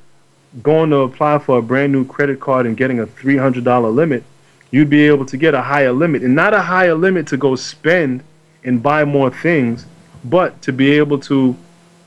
[0.63, 4.23] going to apply for a brand new credit card and getting a $300 limit,
[4.71, 6.23] you'd be able to get a higher limit.
[6.23, 8.23] And not a higher limit to go spend
[8.65, 9.87] and buy more things,
[10.25, 11.57] but to be able to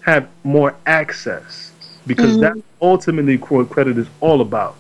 [0.02, 1.72] have more access.
[2.08, 2.42] Because Mhm.
[2.42, 4.76] that's ultimately what credit is all about.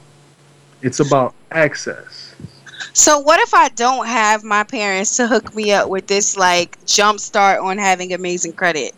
[0.81, 2.35] It's about access.
[2.93, 6.83] So what if I don't have my parents to hook me up with this like
[6.85, 8.93] jump start on having amazing credit?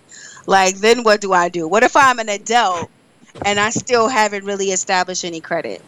[0.47, 1.67] Like then what do I do?
[1.67, 2.89] What if I'm an adult
[3.45, 5.81] and I still haven't really established any credit?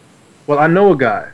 [0.47, 1.29] Well, I know a guy.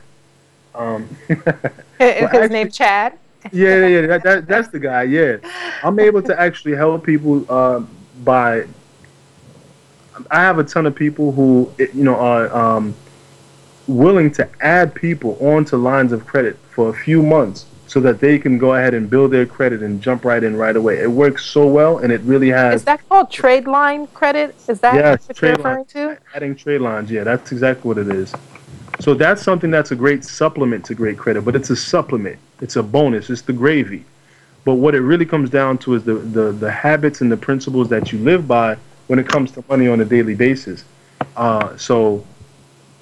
[0.74, 1.36] Um, Is
[1.98, 3.18] his actually- name Chad?
[3.52, 5.04] yeah, yeah, that, that, that's the guy.
[5.04, 5.38] Yeah,
[5.82, 7.80] I'm able to actually help people uh,
[8.22, 8.66] by.
[10.30, 12.94] I have a ton of people who you know are um,
[13.90, 18.38] willing to add people onto lines of credit for a few months so that they
[18.38, 20.98] can go ahead and build their credit and jump right in right away.
[20.98, 24.54] It works so well, and it really has Is that called trade line credit?
[24.68, 26.16] Is that Yes, what you're referring to?
[26.34, 27.10] adding trade lines.
[27.10, 28.32] Yeah, that's exactly what it is.
[29.00, 32.38] So that's something that's a great supplement to great credit, but it's a supplement.
[32.60, 33.28] It's a bonus.
[33.28, 34.04] It's the gravy.
[34.64, 37.88] But what it really comes down to is the, the, the habits and the principles
[37.88, 38.76] that you live by
[39.08, 40.84] when it comes to money on a daily basis.
[41.34, 42.24] Uh, so,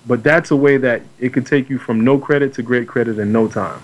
[0.07, 3.19] but that's a way that it could take you from no credit to great credit
[3.19, 3.81] in no time.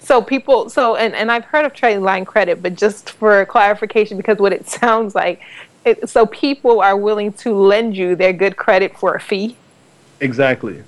[0.00, 4.16] So people, so and and I've heard of trade line credit, but just for clarification,
[4.16, 5.40] because what it sounds like,
[5.84, 9.56] it, so people are willing to lend you their good credit for a fee.
[10.20, 10.82] Exactly.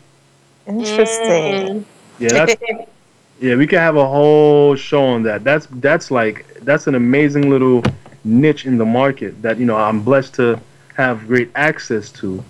[0.66, 1.84] Interesting.
[1.84, 1.84] Mm.
[2.18, 2.54] Yeah, that's
[3.40, 5.42] Yeah, we can have a whole show on that.
[5.42, 7.82] That's that's like that's an amazing little
[8.22, 10.60] niche in the market that you know I'm blessed to
[10.94, 12.42] have great access to.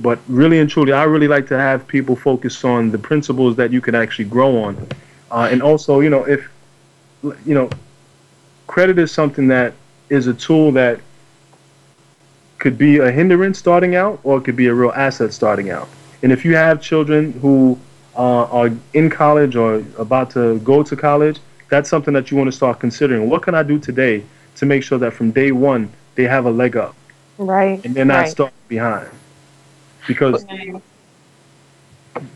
[0.00, 3.70] But really and truly, I really like to have people focus on the principles that
[3.70, 4.88] you can actually grow on,
[5.30, 6.50] uh, and also you know if
[7.22, 7.68] you know
[8.66, 9.74] credit is something that
[10.08, 11.00] is a tool that
[12.58, 15.88] could be a hindrance starting out, or it could be a real asset starting out.
[16.22, 17.78] And if you have children who
[18.16, 22.48] uh, are in college or about to go to college, that's something that you want
[22.48, 23.30] to start considering.
[23.30, 24.24] What can I do today
[24.56, 26.94] to make sure that from day one they have a leg up
[27.38, 27.82] Right.
[27.84, 28.28] and they're not right.
[28.28, 29.08] stuck behind?
[30.10, 30.44] Because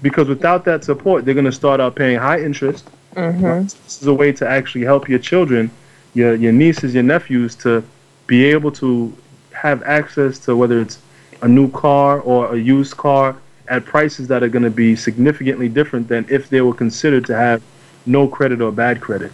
[0.00, 2.88] because without that support, they're going to start out paying high interest.
[3.16, 3.64] Mhm.
[3.64, 5.70] This is a way to actually help your children,
[6.14, 7.82] your your nieces, your nephews, to
[8.28, 9.12] be able to
[9.50, 10.98] have access to whether it's
[11.42, 13.36] a new car or a used car
[13.68, 17.34] at prices that are going to be significantly different than if they were considered to
[17.34, 17.60] have
[18.06, 19.32] no credit or bad credit.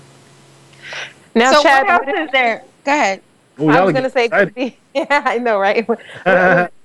[1.34, 2.64] Now, so Chad, what else is there?
[2.84, 3.20] Go ahead.
[3.58, 5.86] Oh, I was going to say, could be, yeah, I know, right?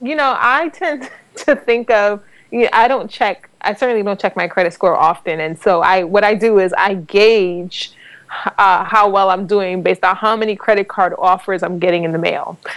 [0.00, 4.36] you know, I tend to think of, you I don't check, I certainly don't check
[4.36, 5.40] my credit score often.
[5.40, 7.92] And so I, what I do is I gauge
[8.58, 12.12] uh, how well I'm doing based on how many credit card offers I'm getting in
[12.12, 12.58] the mail.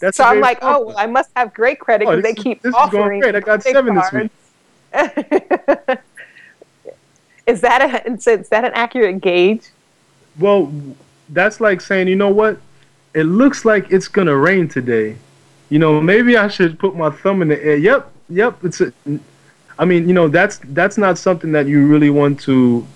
[0.00, 2.38] That's so I'm like, oh, well, I must have great credit Oh, because they this
[2.38, 3.20] is- keep this is going offering.
[3.20, 3.34] great.
[3.34, 4.30] I got seven this week.
[7.46, 9.68] is that a is that an accurate gauge?
[10.38, 10.72] Well,
[11.28, 12.58] that's like saying, you know what?
[13.14, 15.16] It looks like it's gonna rain today.
[15.68, 17.76] You know, maybe I should put my thumb in the air.
[17.76, 18.64] Yep, yep.
[18.64, 18.80] It's.
[18.80, 18.92] A,
[19.78, 22.86] I mean, you know, that's that's not something that you really want to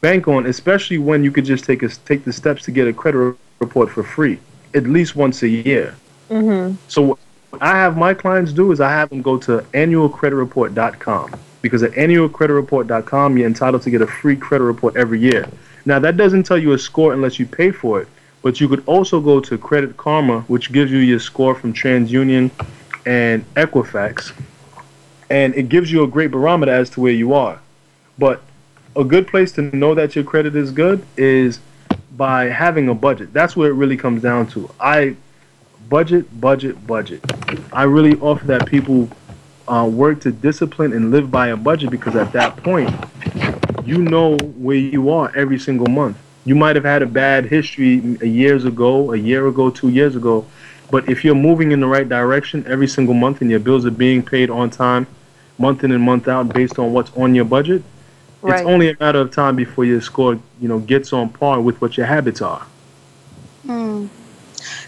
[0.00, 2.92] bank on, especially when you could just take a, take the steps to get a
[2.92, 4.38] credit report for free,
[4.74, 5.94] at least once a year.
[6.30, 6.76] Mm-hmm.
[6.88, 7.18] So what
[7.60, 13.36] I have my clients do is I have them go to annualcreditreport.com because at annualcreditreport.com
[13.36, 15.46] you're entitled to get a free credit report every year.
[15.84, 18.08] Now that doesn't tell you a score unless you pay for it,
[18.42, 22.50] but you could also go to Credit Karma, which gives you your score from TransUnion
[23.06, 24.32] and Equifax,
[25.28, 27.60] and it gives you a great barometer as to where you are.
[28.18, 28.42] But
[28.96, 31.60] a good place to know that your credit is good is
[32.16, 33.32] by having a budget.
[33.32, 34.70] That's where it really comes down to.
[34.80, 35.16] I
[35.88, 37.22] budget, budget, budget.
[37.72, 39.08] I really offer that people
[39.68, 42.90] uh, work to discipline and live by a budget because at that point,
[43.84, 46.16] you know where you are every single month.
[46.44, 50.16] You might have had a bad history a years ago, a year ago, two years
[50.16, 50.46] ago,
[50.90, 53.90] but if you're moving in the right direction every single month and your bills are
[53.90, 55.06] being paid on time,
[55.58, 57.82] month in and month out, based on what's on your budget,
[58.42, 58.60] Right.
[58.60, 61.78] it's only a matter of time before your score, you know, gets on par with
[61.82, 62.66] what your habits are.
[63.66, 64.06] Hmm.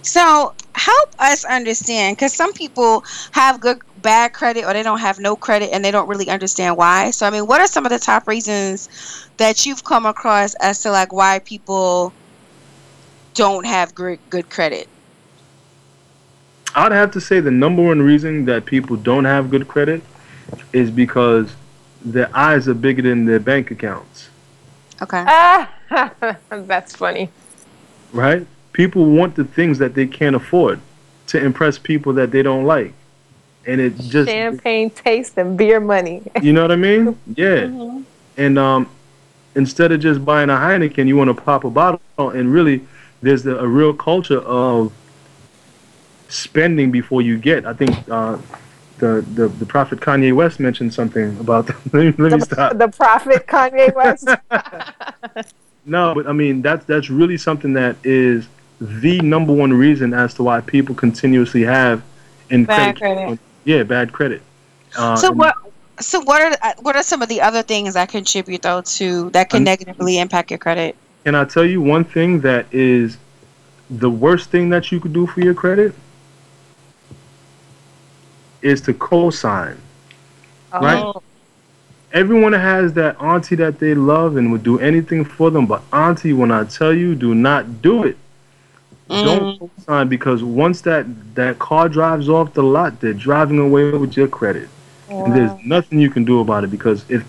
[0.00, 5.18] So help us understand, because some people have good, bad credit, or they don't have
[5.18, 7.10] no credit, and they don't really understand why.
[7.12, 8.88] So I mean, what are some of the top reasons
[9.38, 12.12] that you've come across as to like why people
[13.34, 14.88] don't have great good credit?
[16.74, 20.02] I'd have to say the number one reason that people don't have good credit
[20.72, 21.54] is because
[22.04, 24.28] their eyes are bigger than their bank accounts,
[25.00, 25.24] Okay.
[25.26, 25.70] Ah,
[26.50, 27.28] that's funny.
[28.12, 28.46] right?
[28.72, 30.80] People want the things that they can't afford
[31.28, 32.94] to impress people that they don't like.
[33.66, 36.22] And it just, Champagne taste and beer money.
[36.42, 37.18] you know what I mean?
[37.36, 38.00] Yeah.
[38.36, 38.88] And um,
[39.54, 42.00] instead of just buying a Heineken, you want to pop a bottle.
[42.18, 42.80] And really,
[43.20, 44.92] there's the, a real culture of
[46.28, 47.66] spending before you get.
[47.66, 48.38] I think uh,
[48.98, 52.78] the, the, the prophet Kanye West mentioned something about the, let me, let me stop.
[52.78, 54.28] the prophet Kanye West.
[55.84, 58.46] No, but I mean that's that's really something that is
[58.80, 62.02] the number one reason as to why people continuously have
[62.50, 63.38] in Bad credit.
[63.64, 64.42] Yeah, bad credit.
[64.96, 65.54] Uh, So what?
[66.00, 69.50] So what are what are some of the other things that contribute though to that
[69.50, 70.96] can Um, negatively impact your credit?
[71.24, 73.18] Can I tell you one thing that is
[73.90, 75.94] the worst thing that you could do for your credit
[78.62, 79.76] is to co-sign.
[80.72, 81.02] Right.
[81.02, 81.22] Oh,
[82.12, 86.34] Everyone has that auntie that they love and would do anything for them, but auntie,
[86.34, 88.16] when I tell you, do not do it.
[89.12, 89.70] Don't mm.
[89.76, 94.28] co-sign because once that that car drives off the lot, they're driving away with your
[94.28, 94.68] credit,
[95.08, 97.24] and there's nothing you can do about it because if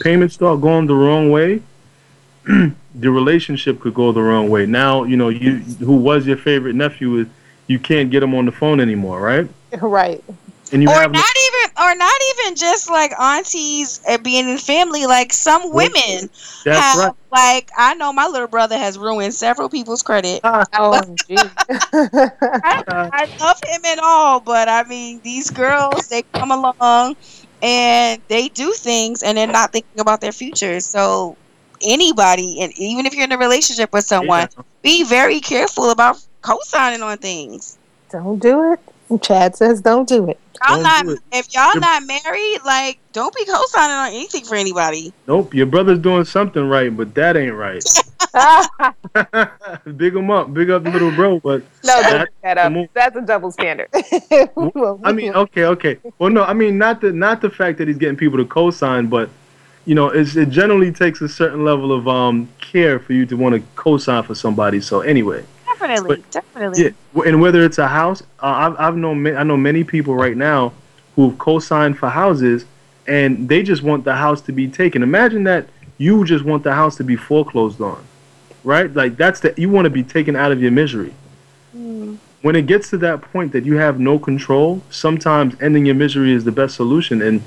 [0.00, 1.62] payments start going the wrong way,
[2.44, 4.64] the relationship could go the wrong way.
[4.64, 7.26] Now you know you who was your favorite nephew is
[7.66, 9.48] you can't get him on the phone anymore, right?
[9.82, 10.24] right.
[10.72, 14.48] And you or have no- not even or not even just like aunties uh, being
[14.48, 16.28] in family like some women
[16.64, 17.12] that's have right.
[17.32, 20.60] like i know my little brother has ruined several people's credit Oh.
[21.30, 27.16] I, I love him and all but i mean these girls they come along
[27.62, 31.36] and they do things and they're not thinking about their future so
[31.82, 34.62] anybody and even if you're in a relationship with someone Yeah.
[34.82, 37.78] be very careful about co-signing on things
[38.10, 38.80] don't do it.
[39.22, 40.38] Chad says don't do it.
[40.68, 41.20] y'all Don't do it.
[41.32, 45.66] if y'all You're- not married like don't be co-signing on anything for anybody Nope, your
[45.66, 47.82] brother's doing something right, but that ain't right.
[49.96, 51.40] big him up, big up the little bro.
[51.40, 52.72] But No, don't That's that up.
[52.72, 52.88] move.
[52.94, 53.88] That's a double standard.
[53.94, 55.98] I mean, okay, okay.
[56.18, 59.06] Well, no, I mean not the not the fact that he's getting people to co-sign,
[59.06, 59.30] but
[59.86, 63.36] you know, it's, it generally takes a certain level of um care for you to
[63.36, 64.80] want to co-sign for somebody.
[64.80, 65.44] So anyway,
[65.78, 69.84] definitely definitely yeah, and whether it's a house, uh, I've I've known I know many
[69.84, 70.72] people right now
[71.16, 72.64] who've co-signed for houses,
[73.06, 75.02] and they just want the house to be taken.
[75.02, 75.68] Imagine that
[75.98, 78.04] you just want the house to be foreclosed on,
[78.64, 78.92] right?
[78.92, 81.14] Like that's the you want to be taken out of your misery.
[82.42, 86.32] When it gets to that point that you have no control, sometimes ending your misery
[86.32, 87.42] is the best solution, and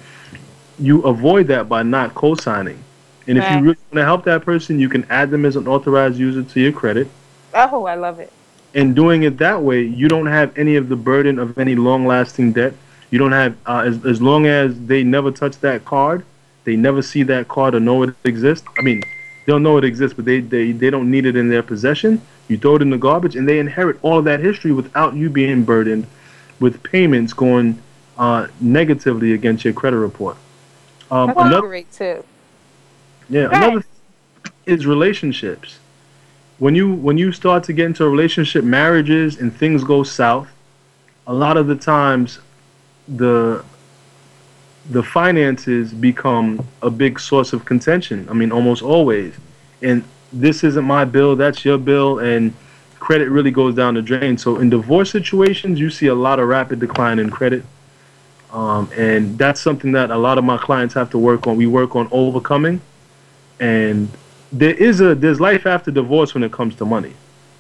[0.78, 2.84] you avoid that by not co-signing.
[3.28, 5.68] And if you really want to help that person, you can add them as an
[5.68, 7.08] authorized user to your credit
[7.54, 8.32] oh, I love it.
[8.74, 12.54] and doing it that way, you don't have any of the burden of any long-lasting
[12.54, 12.74] debt.
[13.10, 16.24] You don't have uh, as as long as they never touch that card,
[16.64, 18.66] they never see that card or know it exists.
[18.78, 19.04] I mean,
[19.46, 22.22] they'll know it exists, but they they they don't need it in their possession.
[22.48, 25.30] You throw it in the garbage, and they inherit all of that history without you
[25.30, 26.08] being burdened
[26.60, 27.82] with payments going
[28.18, 30.38] uh, negatively against your credit report.
[31.10, 32.24] Um, That's another great too.
[33.30, 35.80] yeah, another th- is relationships.
[36.62, 40.48] When you when you start to get into a relationship, marriages, and things go south,
[41.26, 42.38] a lot of the times,
[43.08, 43.66] the
[44.92, 48.28] the finances become a big source of contention.
[48.30, 49.34] I mean, almost always.
[49.82, 52.54] And this isn't my bill, that's your bill, and
[53.00, 54.38] credit really goes down the drain.
[54.38, 57.64] So in divorce situations, you see a lot of rapid decline in credit.
[58.52, 61.58] Um, and that's something that a lot of my clients have to work on.
[61.58, 62.82] We work on overcoming,
[63.60, 64.12] and
[64.52, 67.14] there is a there's life after divorce when it comes to money.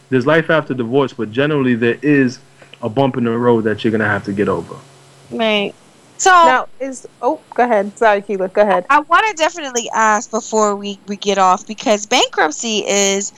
[0.09, 2.39] There's life after divorce, but generally there is
[2.81, 4.75] a bump in the road that you're gonna have to get over.
[5.29, 5.73] right
[6.21, 7.97] so Now is oh, go ahead.
[7.97, 8.47] Sorry, Keela.
[8.47, 8.85] Go ahead.
[8.91, 13.33] I want to definitely ask before we, we get off because bankruptcy is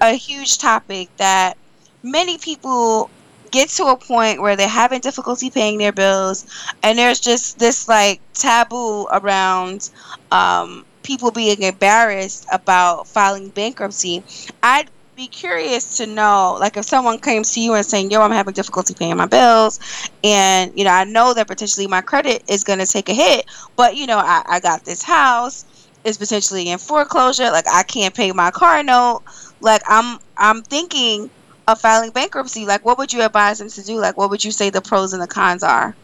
[0.00, 1.58] a huge topic that
[2.04, 3.10] many people
[3.50, 6.46] get to a point where they're having difficulty paying their bills
[6.84, 9.90] and there's just this like taboo around
[10.30, 14.22] um, people being embarrassed about filing bankruptcy.
[14.62, 18.30] I'd be curious to know like if someone came to you and saying yo i'm
[18.30, 19.80] having difficulty paying my bills
[20.22, 23.44] and you know i know that potentially my credit is going to take a hit
[23.74, 25.64] but you know I, I got this house
[26.04, 29.24] is potentially in foreclosure like i can't pay my car note.
[29.60, 31.28] Like i'm i'm thinking
[31.68, 32.64] of filing bankruptcy.
[32.64, 34.00] Like what would you advise them to do?
[34.00, 35.94] Like what would you say the pros and the cons are?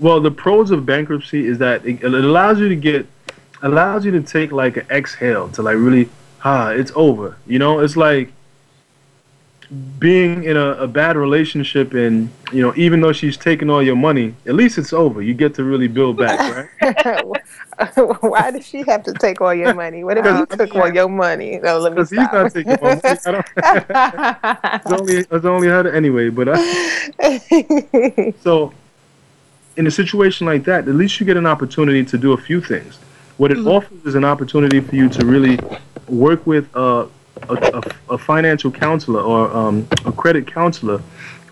[0.00, 3.06] Well, the pros of bankruptcy is that it, it allows you to get
[3.64, 6.08] allows you to take like an exhale to like really
[6.44, 7.36] ah it's over.
[7.46, 8.30] You know, it's like
[9.98, 13.96] being in a, a bad relationship and you know even though she's taking all your
[13.96, 15.22] money, at least it's over.
[15.22, 16.38] You get to really build back,
[16.80, 17.24] right?
[18.20, 20.04] Why does she have to take all your money?
[20.04, 21.58] What if he took all your money?
[21.58, 22.52] No, let me Because he's not stop.
[22.52, 23.18] taking my money.
[23.26, 23.46] I don't,
[24.84, 26.28] it's only it's only her anyway.
[26.28, 28.72] But uh, so
[29.76, 32.60] in a situation like that, at least you get an opportunity to do a few
[32.60, 32.98] things.
[33.36, 35.58] What it offers is an opportunity for you to really
[36.08, 37.08] work with a,
[37.48, 41.02] a, a financial counselor or um, a credit counselor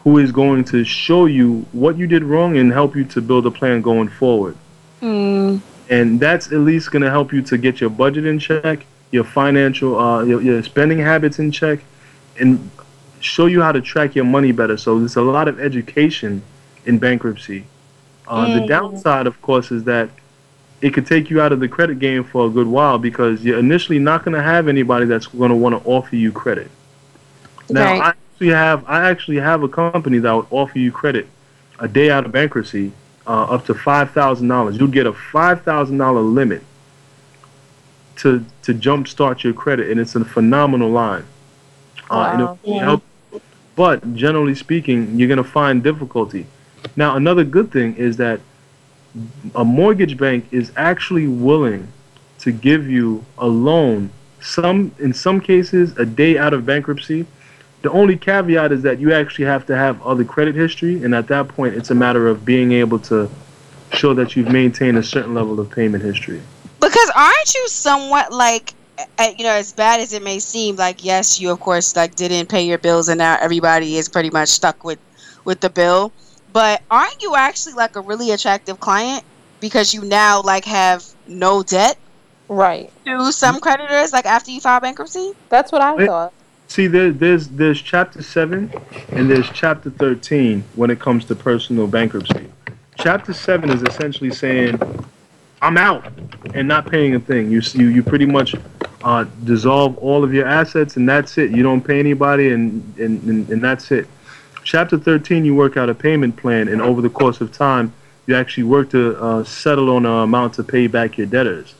[0.04, 3.46] who is going to show you what you did wrong and help you to build
[3.46, 4.56] a plan going forward.
[5.00, 5.60] Mm.
[5.90, 9.24] And that's at least going to help you to get your budget in check, your
[9.24, 11.80] financial, uh, your, your spending habits in check,
[12.40, 12.70] and
[13.20, 14.76] show you how to track your money better.
[14.76, 16.42] So there's a lot of education
[16.86, 17.64] in bankruptcy.
[18.26, 18.68] Uh, The Mm.
[18.68, 20.08] downside, of course, is that
[20.82, 23.58] it could take you out of the credit game for a good while because you're
[23.58, 26.68] initially not going to have anybody that's going to want to offer you credit.
[27.70, 28.02] Now, Right.
[28.02, 31.26] I actually have I actually have a company that would offer you credit
[31.78, 32.92] a day out of bankruptcy
[33.26, 34.76] uh, up to five thousand dollars.
[34.76, 36.62] You'll get a five thousand dollar limit
[38.16, 41.24] to to jumpstart your credit, and it's a phenomenal line.
[42.10, 42.78] Uh, and Wow.
[42.80, 43.02] help-
[43.74, 46.46] but generally speaking, you're going to find difficulty.
[46.94, 48.40] Now, another good thing is that
[49.54, 51.86] a mortgage bank is actually willing
[52.40, 54.10] to give you a loan.
[54.40, 57.26] Some in some cases, a day out of bankruptcy.
[57.82, 61.26] The only caveat is that you actually have to have other credit history, and at
[61.28, 63.28] that point, it's a matter of being able to
[63.92, 66.40] show that you've maintained a certain level of payment history.
[66.80, 68.74] Because aren't you somewhat like,
[69.18, 72.14] uh, you know, as bad as it may seem, like yes, you of course like
[72.14, 74.98] didn't pay your bills, and now everybody is pretty much stuck with
[75.44, 76.12] with the bill.
[76.52, 79.24] But aren't you actually like a really attractive client
[79.60, 81.96] because you now like have no debt
[82.48, 82.92] Right.
[83.06, 85.32] to some creditors like after you file bankruptcy?
[85.48, 86.06] That's what I Wait.
[86.06, 86.34] thought.
[86.68, 88.70] See, there, there's there's chapter seven
[89.10, 92.50] and there's chapter thirteen when it comes to personal bankruptcy.
[92.96, 94.80] Chapter seven is essentially saying,
[95.60, 96.04] "I'm out
[96.54, 98.54] and not paying a thing." You you you pretty much
[99.04, 101.50] uh, dissolve all of your assets and that's it.
[101.50, 104.06] You don't pay anybody and and, and and that's it.
[104.64, 107.92] Chapter thirteen, you work out a payment plan, and over the course of time,
[108.26, 111.74] you actually work to uh, settle on an amount to pay back your debtors.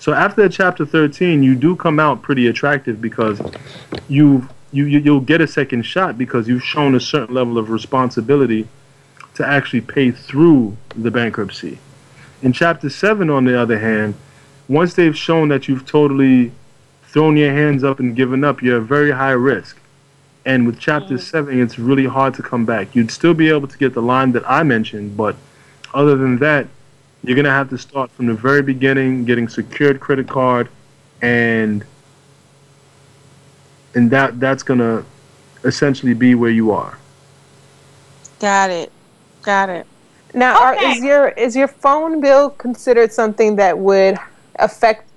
[0.00, 3.40] So after chapter 13, you do come out pretty attractive because
[4.08, 7.70] you you you- you'll get a second shot because you've shown a certain level of
[7.70, 8.66] responsibility
[9.34, 11.78] to actually pay through the bankruptcy.
[12.42, 14.14] In chapter 7 on the other hand,
[14.68, 16.50] once they've shown that you've totally
[17.04, 19.78] thrown your hands up and given up, you're at very high risk.
[20.46, 21.20] And with chapter mm.
[21.20, 22.94] 7, it's really hard to come back.
[22.94, 25.36] You'd still be able to get the line that I mentioned, but
[25.94, 26.66] other than that,
[27.22, 30.68] you're going to have to start from the very beginning, getting secured credit card
[31.22, 31.84] and
[33.94, 35.04] and that that's going to
[35.64, 36.98] essentially be where you are.
[38.40, 38.92] Got it.
[39.42, 39.86] Got it.
[40.34, 44.18] Now, are, is your is your phone bill considered something that would
[44.56, 45.08] affect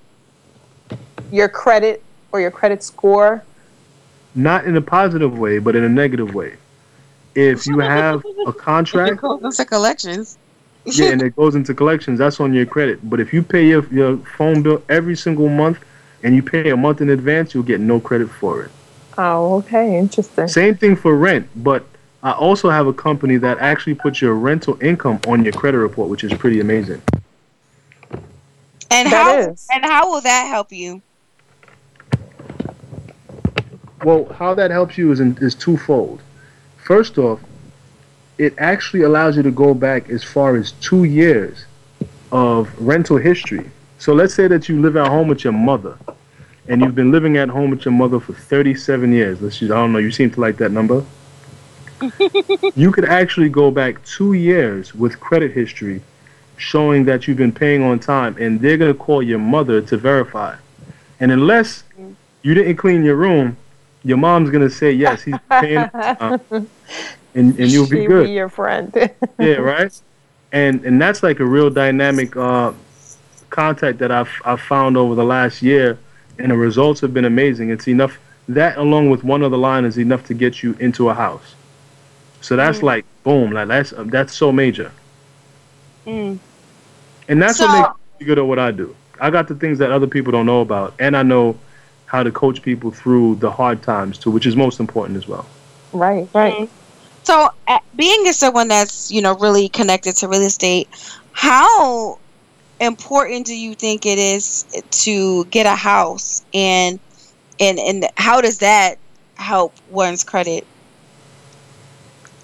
[1.32, 2.02] your credit
[2.32, 3.42] or your credit score?
[4.34, 6.54] Not in a positive way, but in a negative way.
[7.34, 10.38] If you have a contract, It contract, goes into collections.
[10.84, 13.08] yeah, and it goes into collections, that's on your credit.
[13.08, 15.78] But if you pay your, your phone bill every single month
[16.22, 18.70] and you pay a month in advance, you'll get no credit for it.
[19.16, 20.46] Oh, okay, interesting.
[20.48, 21.84] Same thing for rent, but
[22.22, 26.08] I also have a company that actually puts your rental income on your credit report,
[26.08, 27.02] which is pretty amazing.
[28.90, 29.66] And That how is.
[29.70, 31.02] and how will that help you?
[34.04, 36.22] Well, how that helps you is in, is twofold.
[36.76, 37.40] First off,
[38.38, 41.64] it actually allows you to go back as far as two years
[42.30, 43.70] of rental history.
[43.98, 45.98] So let's say that you live at home with your mother,
[46.68, 49.42] and you've been living at home with your mother for 37 years.
[49.42, 51.04] Let's just, I don't know, you seem to like that number.
[52.76, 56.00] you could actually go back two years with credit history
[56.56, 59.96] showing that you've been paying on time, and they're going to call your mother to
[59.96, 60.54] verify.
[61.18, 61.82] And unless
[62.42, 63.56] you didn't clean your room,
[64.04, 66.66] your mom's going to say, yes, he's paying, uh, and,
[67.34, 68.92] and you'll be She good Be your friend.
[69.38, 69.92] yeah, right.
[70.52, 72.72] And and that's like a real dynamic uh,
[73.50, 75.98] contact that I've I've found over the last year,
[76.38, 77.70] and the results have been amazing.
[77.70, 78.18] It's enough
[78.48, 81.54] that along with one other line is enough to get you into a house.
[82.40, 84.90] So that's like boom, like that's that's so major,
[86.06, 86.38] Mm.
[87.28, 88.94] and that's So- what makes me good at what I do.
[89.20, 91.58] I got the things that other people don't know about, and I know
[92.08, 95.46] how to coach people through the hard times too, which is most important as well.
[95.92, 96.68] right, right.
[97.22, 100.88] So, uh, being as someone that's you know really connected to real estate,
[101.32, 102.18] how
[102.80, 104.64] important do you think it is
[105.04, 106.98] to get a house, and
[107.60, 108.96] and and how does that
[109.34, 110.66] help one's credit?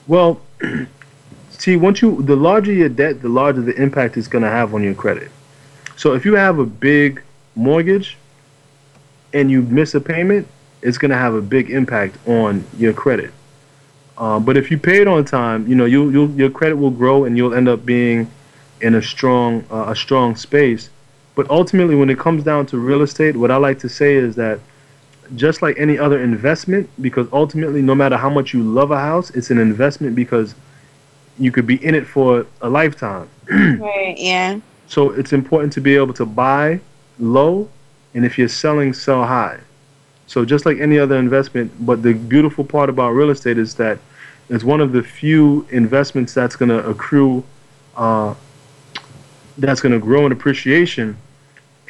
[0.06, 0.42] Well,
[1.50, 4.74] see, once you the larger your debt, the larger the impact it's going to have
[4.74, 5.30] on your credit.
[5.96, 7.22] So if you have a big
[7.54, 8.18] mortgage
[9.34, 10.48] and you miss a payment,
[10.80, 13.32] it's going to have a big impact on your credit.
[14.16, 16.90] Uh, but if you pay it on time, you know you you your credit will
[16.90, 18.30] grow and you'll end up being
[18.80, 20.88] in a strong uh, a strong space.
[21.34, 24.36] But ultimately, when it comes down to real estate, what I like to say is
[24.36, 24.60] that
[25.34, 29.30] just like any other investment, because ultimately, no matter how much you love a house,
[29.30, 30.54] it's an investment because
[31.36, 33.28] you could be in it for a lifetime.
[33.50, 34.14] right.
[34.16, 34.60] Yeah.
[34.86, 36.78] So it's important to be able to buy
[37.18, 37.68] low,
[38.14, 39.58] and if you're selling, sell high.
[40.26, 43.98] So just like any other investment, but the beautiful part about real estate is that
[44.48, 47.44] it's one of the few investments that's going to accrue,
[47.96, 48.34] uh,
[49.58, 51.16] that's going to grow in appreciation,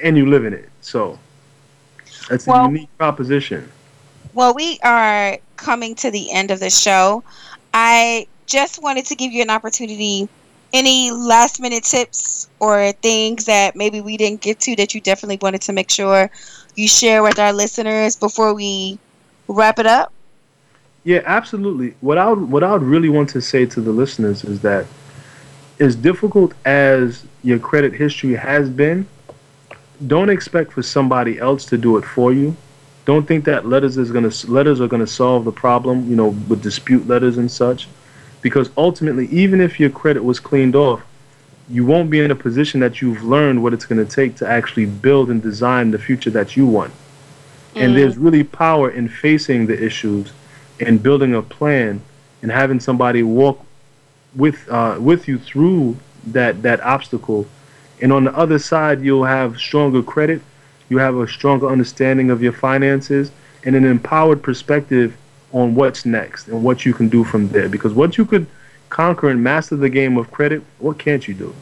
[0.03, 0.69] and you live in it.
[0.81, 1.19] So
[2.29, 3.71] that's Well- a unique proposition.
[4.33, 7.23] Well, we are coming to the end of the show.
[7.73, 10.29] I just wanted to give you an opportunity.
[10.75, 15.39] Any last minute tips or things that maybe we didn't get to that you definitely
[15.41, 16.29] wanted to make sure
[16.75, 18.99] you share with our listeners before we
[19.47, 20.13] wrap it up?
[21.05, 21.95] Yeah, absolutely.
[22.01, 24.87] What I would, what I would really want to say to the listeners is that
[25.79, 29.07] as difficult as your credit history has been,
[30.09, 32.57] don't expect for somebody else to do it for you.
[33.05, 36.11] Don't think that letters is gonna letters are gonna solve the problem.
[36.11, 37.87] You know, with dispute letters and such,
[38.45, 41.03] because ultimately, even if your credit was cleaned off,
[41.71, 44.85] you won't be in a position that you've learned what it's gonna take to actually
[44.85, 46.93] build and design the future that you want.
[47.75, 50.31] And there's really power in facing the issues
[50.79, 52.03] and building a plan
[52.43, 53.65] and having somebody walk
[54.37, 57.47] with uh, with you through that that obstacle.
[58.03, 60.43] And on the other side, you'll have stronger credit.
[60.91, 63.33] You have a stronger understanding of your finances
[63.65, 65.17] and an empowered perspective
[65.55, 67.69] on what's next and what you can do from there.
[67.69, 68.47] Because once you could
[68.91, 71.55] conquer and master the game of credit, what can't you do?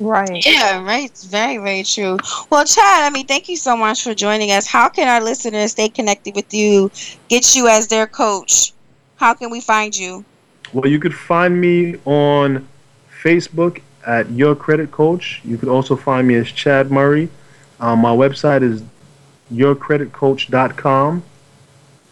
[0.00, 0.44] Right.
[0.44, 1.08] Yeah, right.
[1.08, 2.18] It's very, very true.
[2.50, 4.66] Well, Chad, I mean, thank you so much for joining us.
[4.66, 6.90] How can our listeners stay connected with you,
[7.28, 8.72] get you as their coach?
[9.16, 10.24] How can we find you?
[10.72, 12.66] Well, you could find me on
[13.22, 15.40] Facebook at Your Credit Coach.
[15.44, 17.28] You could also find me as Chad Murray.
[17.78, 18.82] Um, my website is
[19.52, 21.22] yourcreditcoach.com.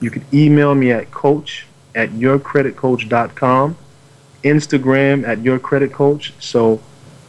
[0.02, 3.76] You can email me at coach at yourcreditcoach.com.
[4.44, 6.32] Instagram at yourcreditcoach.
[6.40, 6.80] So,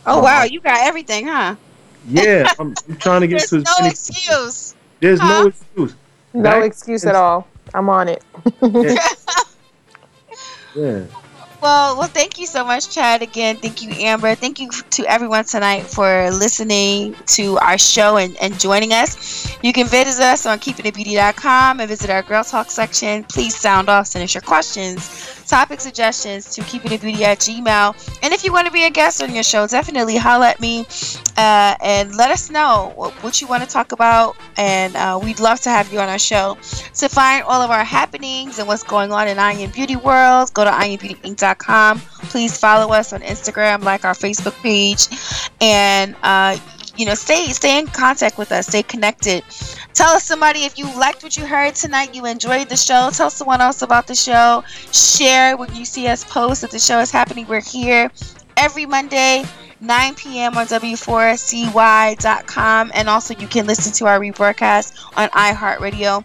[0.06, 0.44] Oh, Um, wow.
[0.44, 1.56] You got everything, huh?
[2.10, 4.76] yeah, I'm, I'm trying to get There's to no many- excuse.
[5.00, 5.28] There's Huh?
[5.44, 5.96] no excuse.
[6.34, 7.48] No Back- excuse at all.
[7.74, 8.24] I'm on it.
[10.76, 11.06] Yeah.
[11.64, 13.22] Well, well, thank you so much, Chad.
[13.22, 14.36] Again, thank you, Amber.
[14.36, 19.48] Thank you to everyone tonight for listening to our show and, and joining us.
[19.64, 23.24] You can visit us on keepingitbeauty.com and visit our Girl Talk section.
[23.24, 25.08] Please sound off, send us your questions,
[25.54, 28.18] topic suggestions to keepingitbeauty at gmail.
[28.24, 30.88] And if you want to be a guest on your show, definitely holla at me
[31.38, 34.36] uh, and let us know what, what you want to talk about.
[34.58, 36.58] And uh, we'd love to have you on our show.
[36.96, 40.52] To find all of our happenings and what's going on in I Am Beauty World,
[40.56, 42.00] go to IamBeautyInc.com.
[42.00, 45.08] Please follow us on Instagram, like our Facebook page,
[45.62, 46.58] and uh,
[46.96, 49.44] you know, stay stay in contact with us, stay connected.
[49.94, 53.12] Tell us somebody if you liked what you heard tonight, you enjoyed the show.
[53.14, 54.64] Tell someone else about the show.
[54.92, 57.46] Share when you see us post that the show is happening.
[57.48, 58.12] We're here
[58.58, 59.46] every Monday.
[59.80, 60.58] 9 p.m.
[60.58, 66.24] on W4CY.com, and also you can listen to our rebroadcast on iHeartRadio.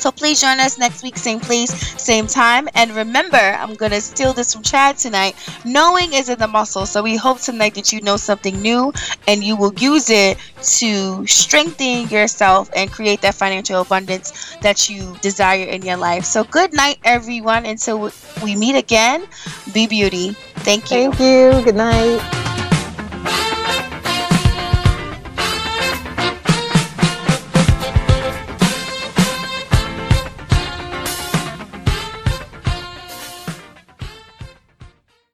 [0.00, 1.70] So please join us next week, same place,
[2.00, 2.68] same time.
[2.74, 5.36] And remember, I'm going to steal this from Chad tonight.
[5.64, 6.86] Knowing is in the muscle.
[6.86, 8.92] So we hope tonight that you know something new
[9.28, 10.38] and you will use it
[10.78, 16.24] to strengthen yourself and create that financial abundance that you desire in your life.
[16.24, 17.66] So good night, everyone.
[17.66, 18.10] Until
[18.42, 19.26] we meet again,
[19.72, 20.32] be beauty.
[20.64, 21.12] Thank you.
[21.12, 21.64] Thank you.
[21.64, 22.59] Good night.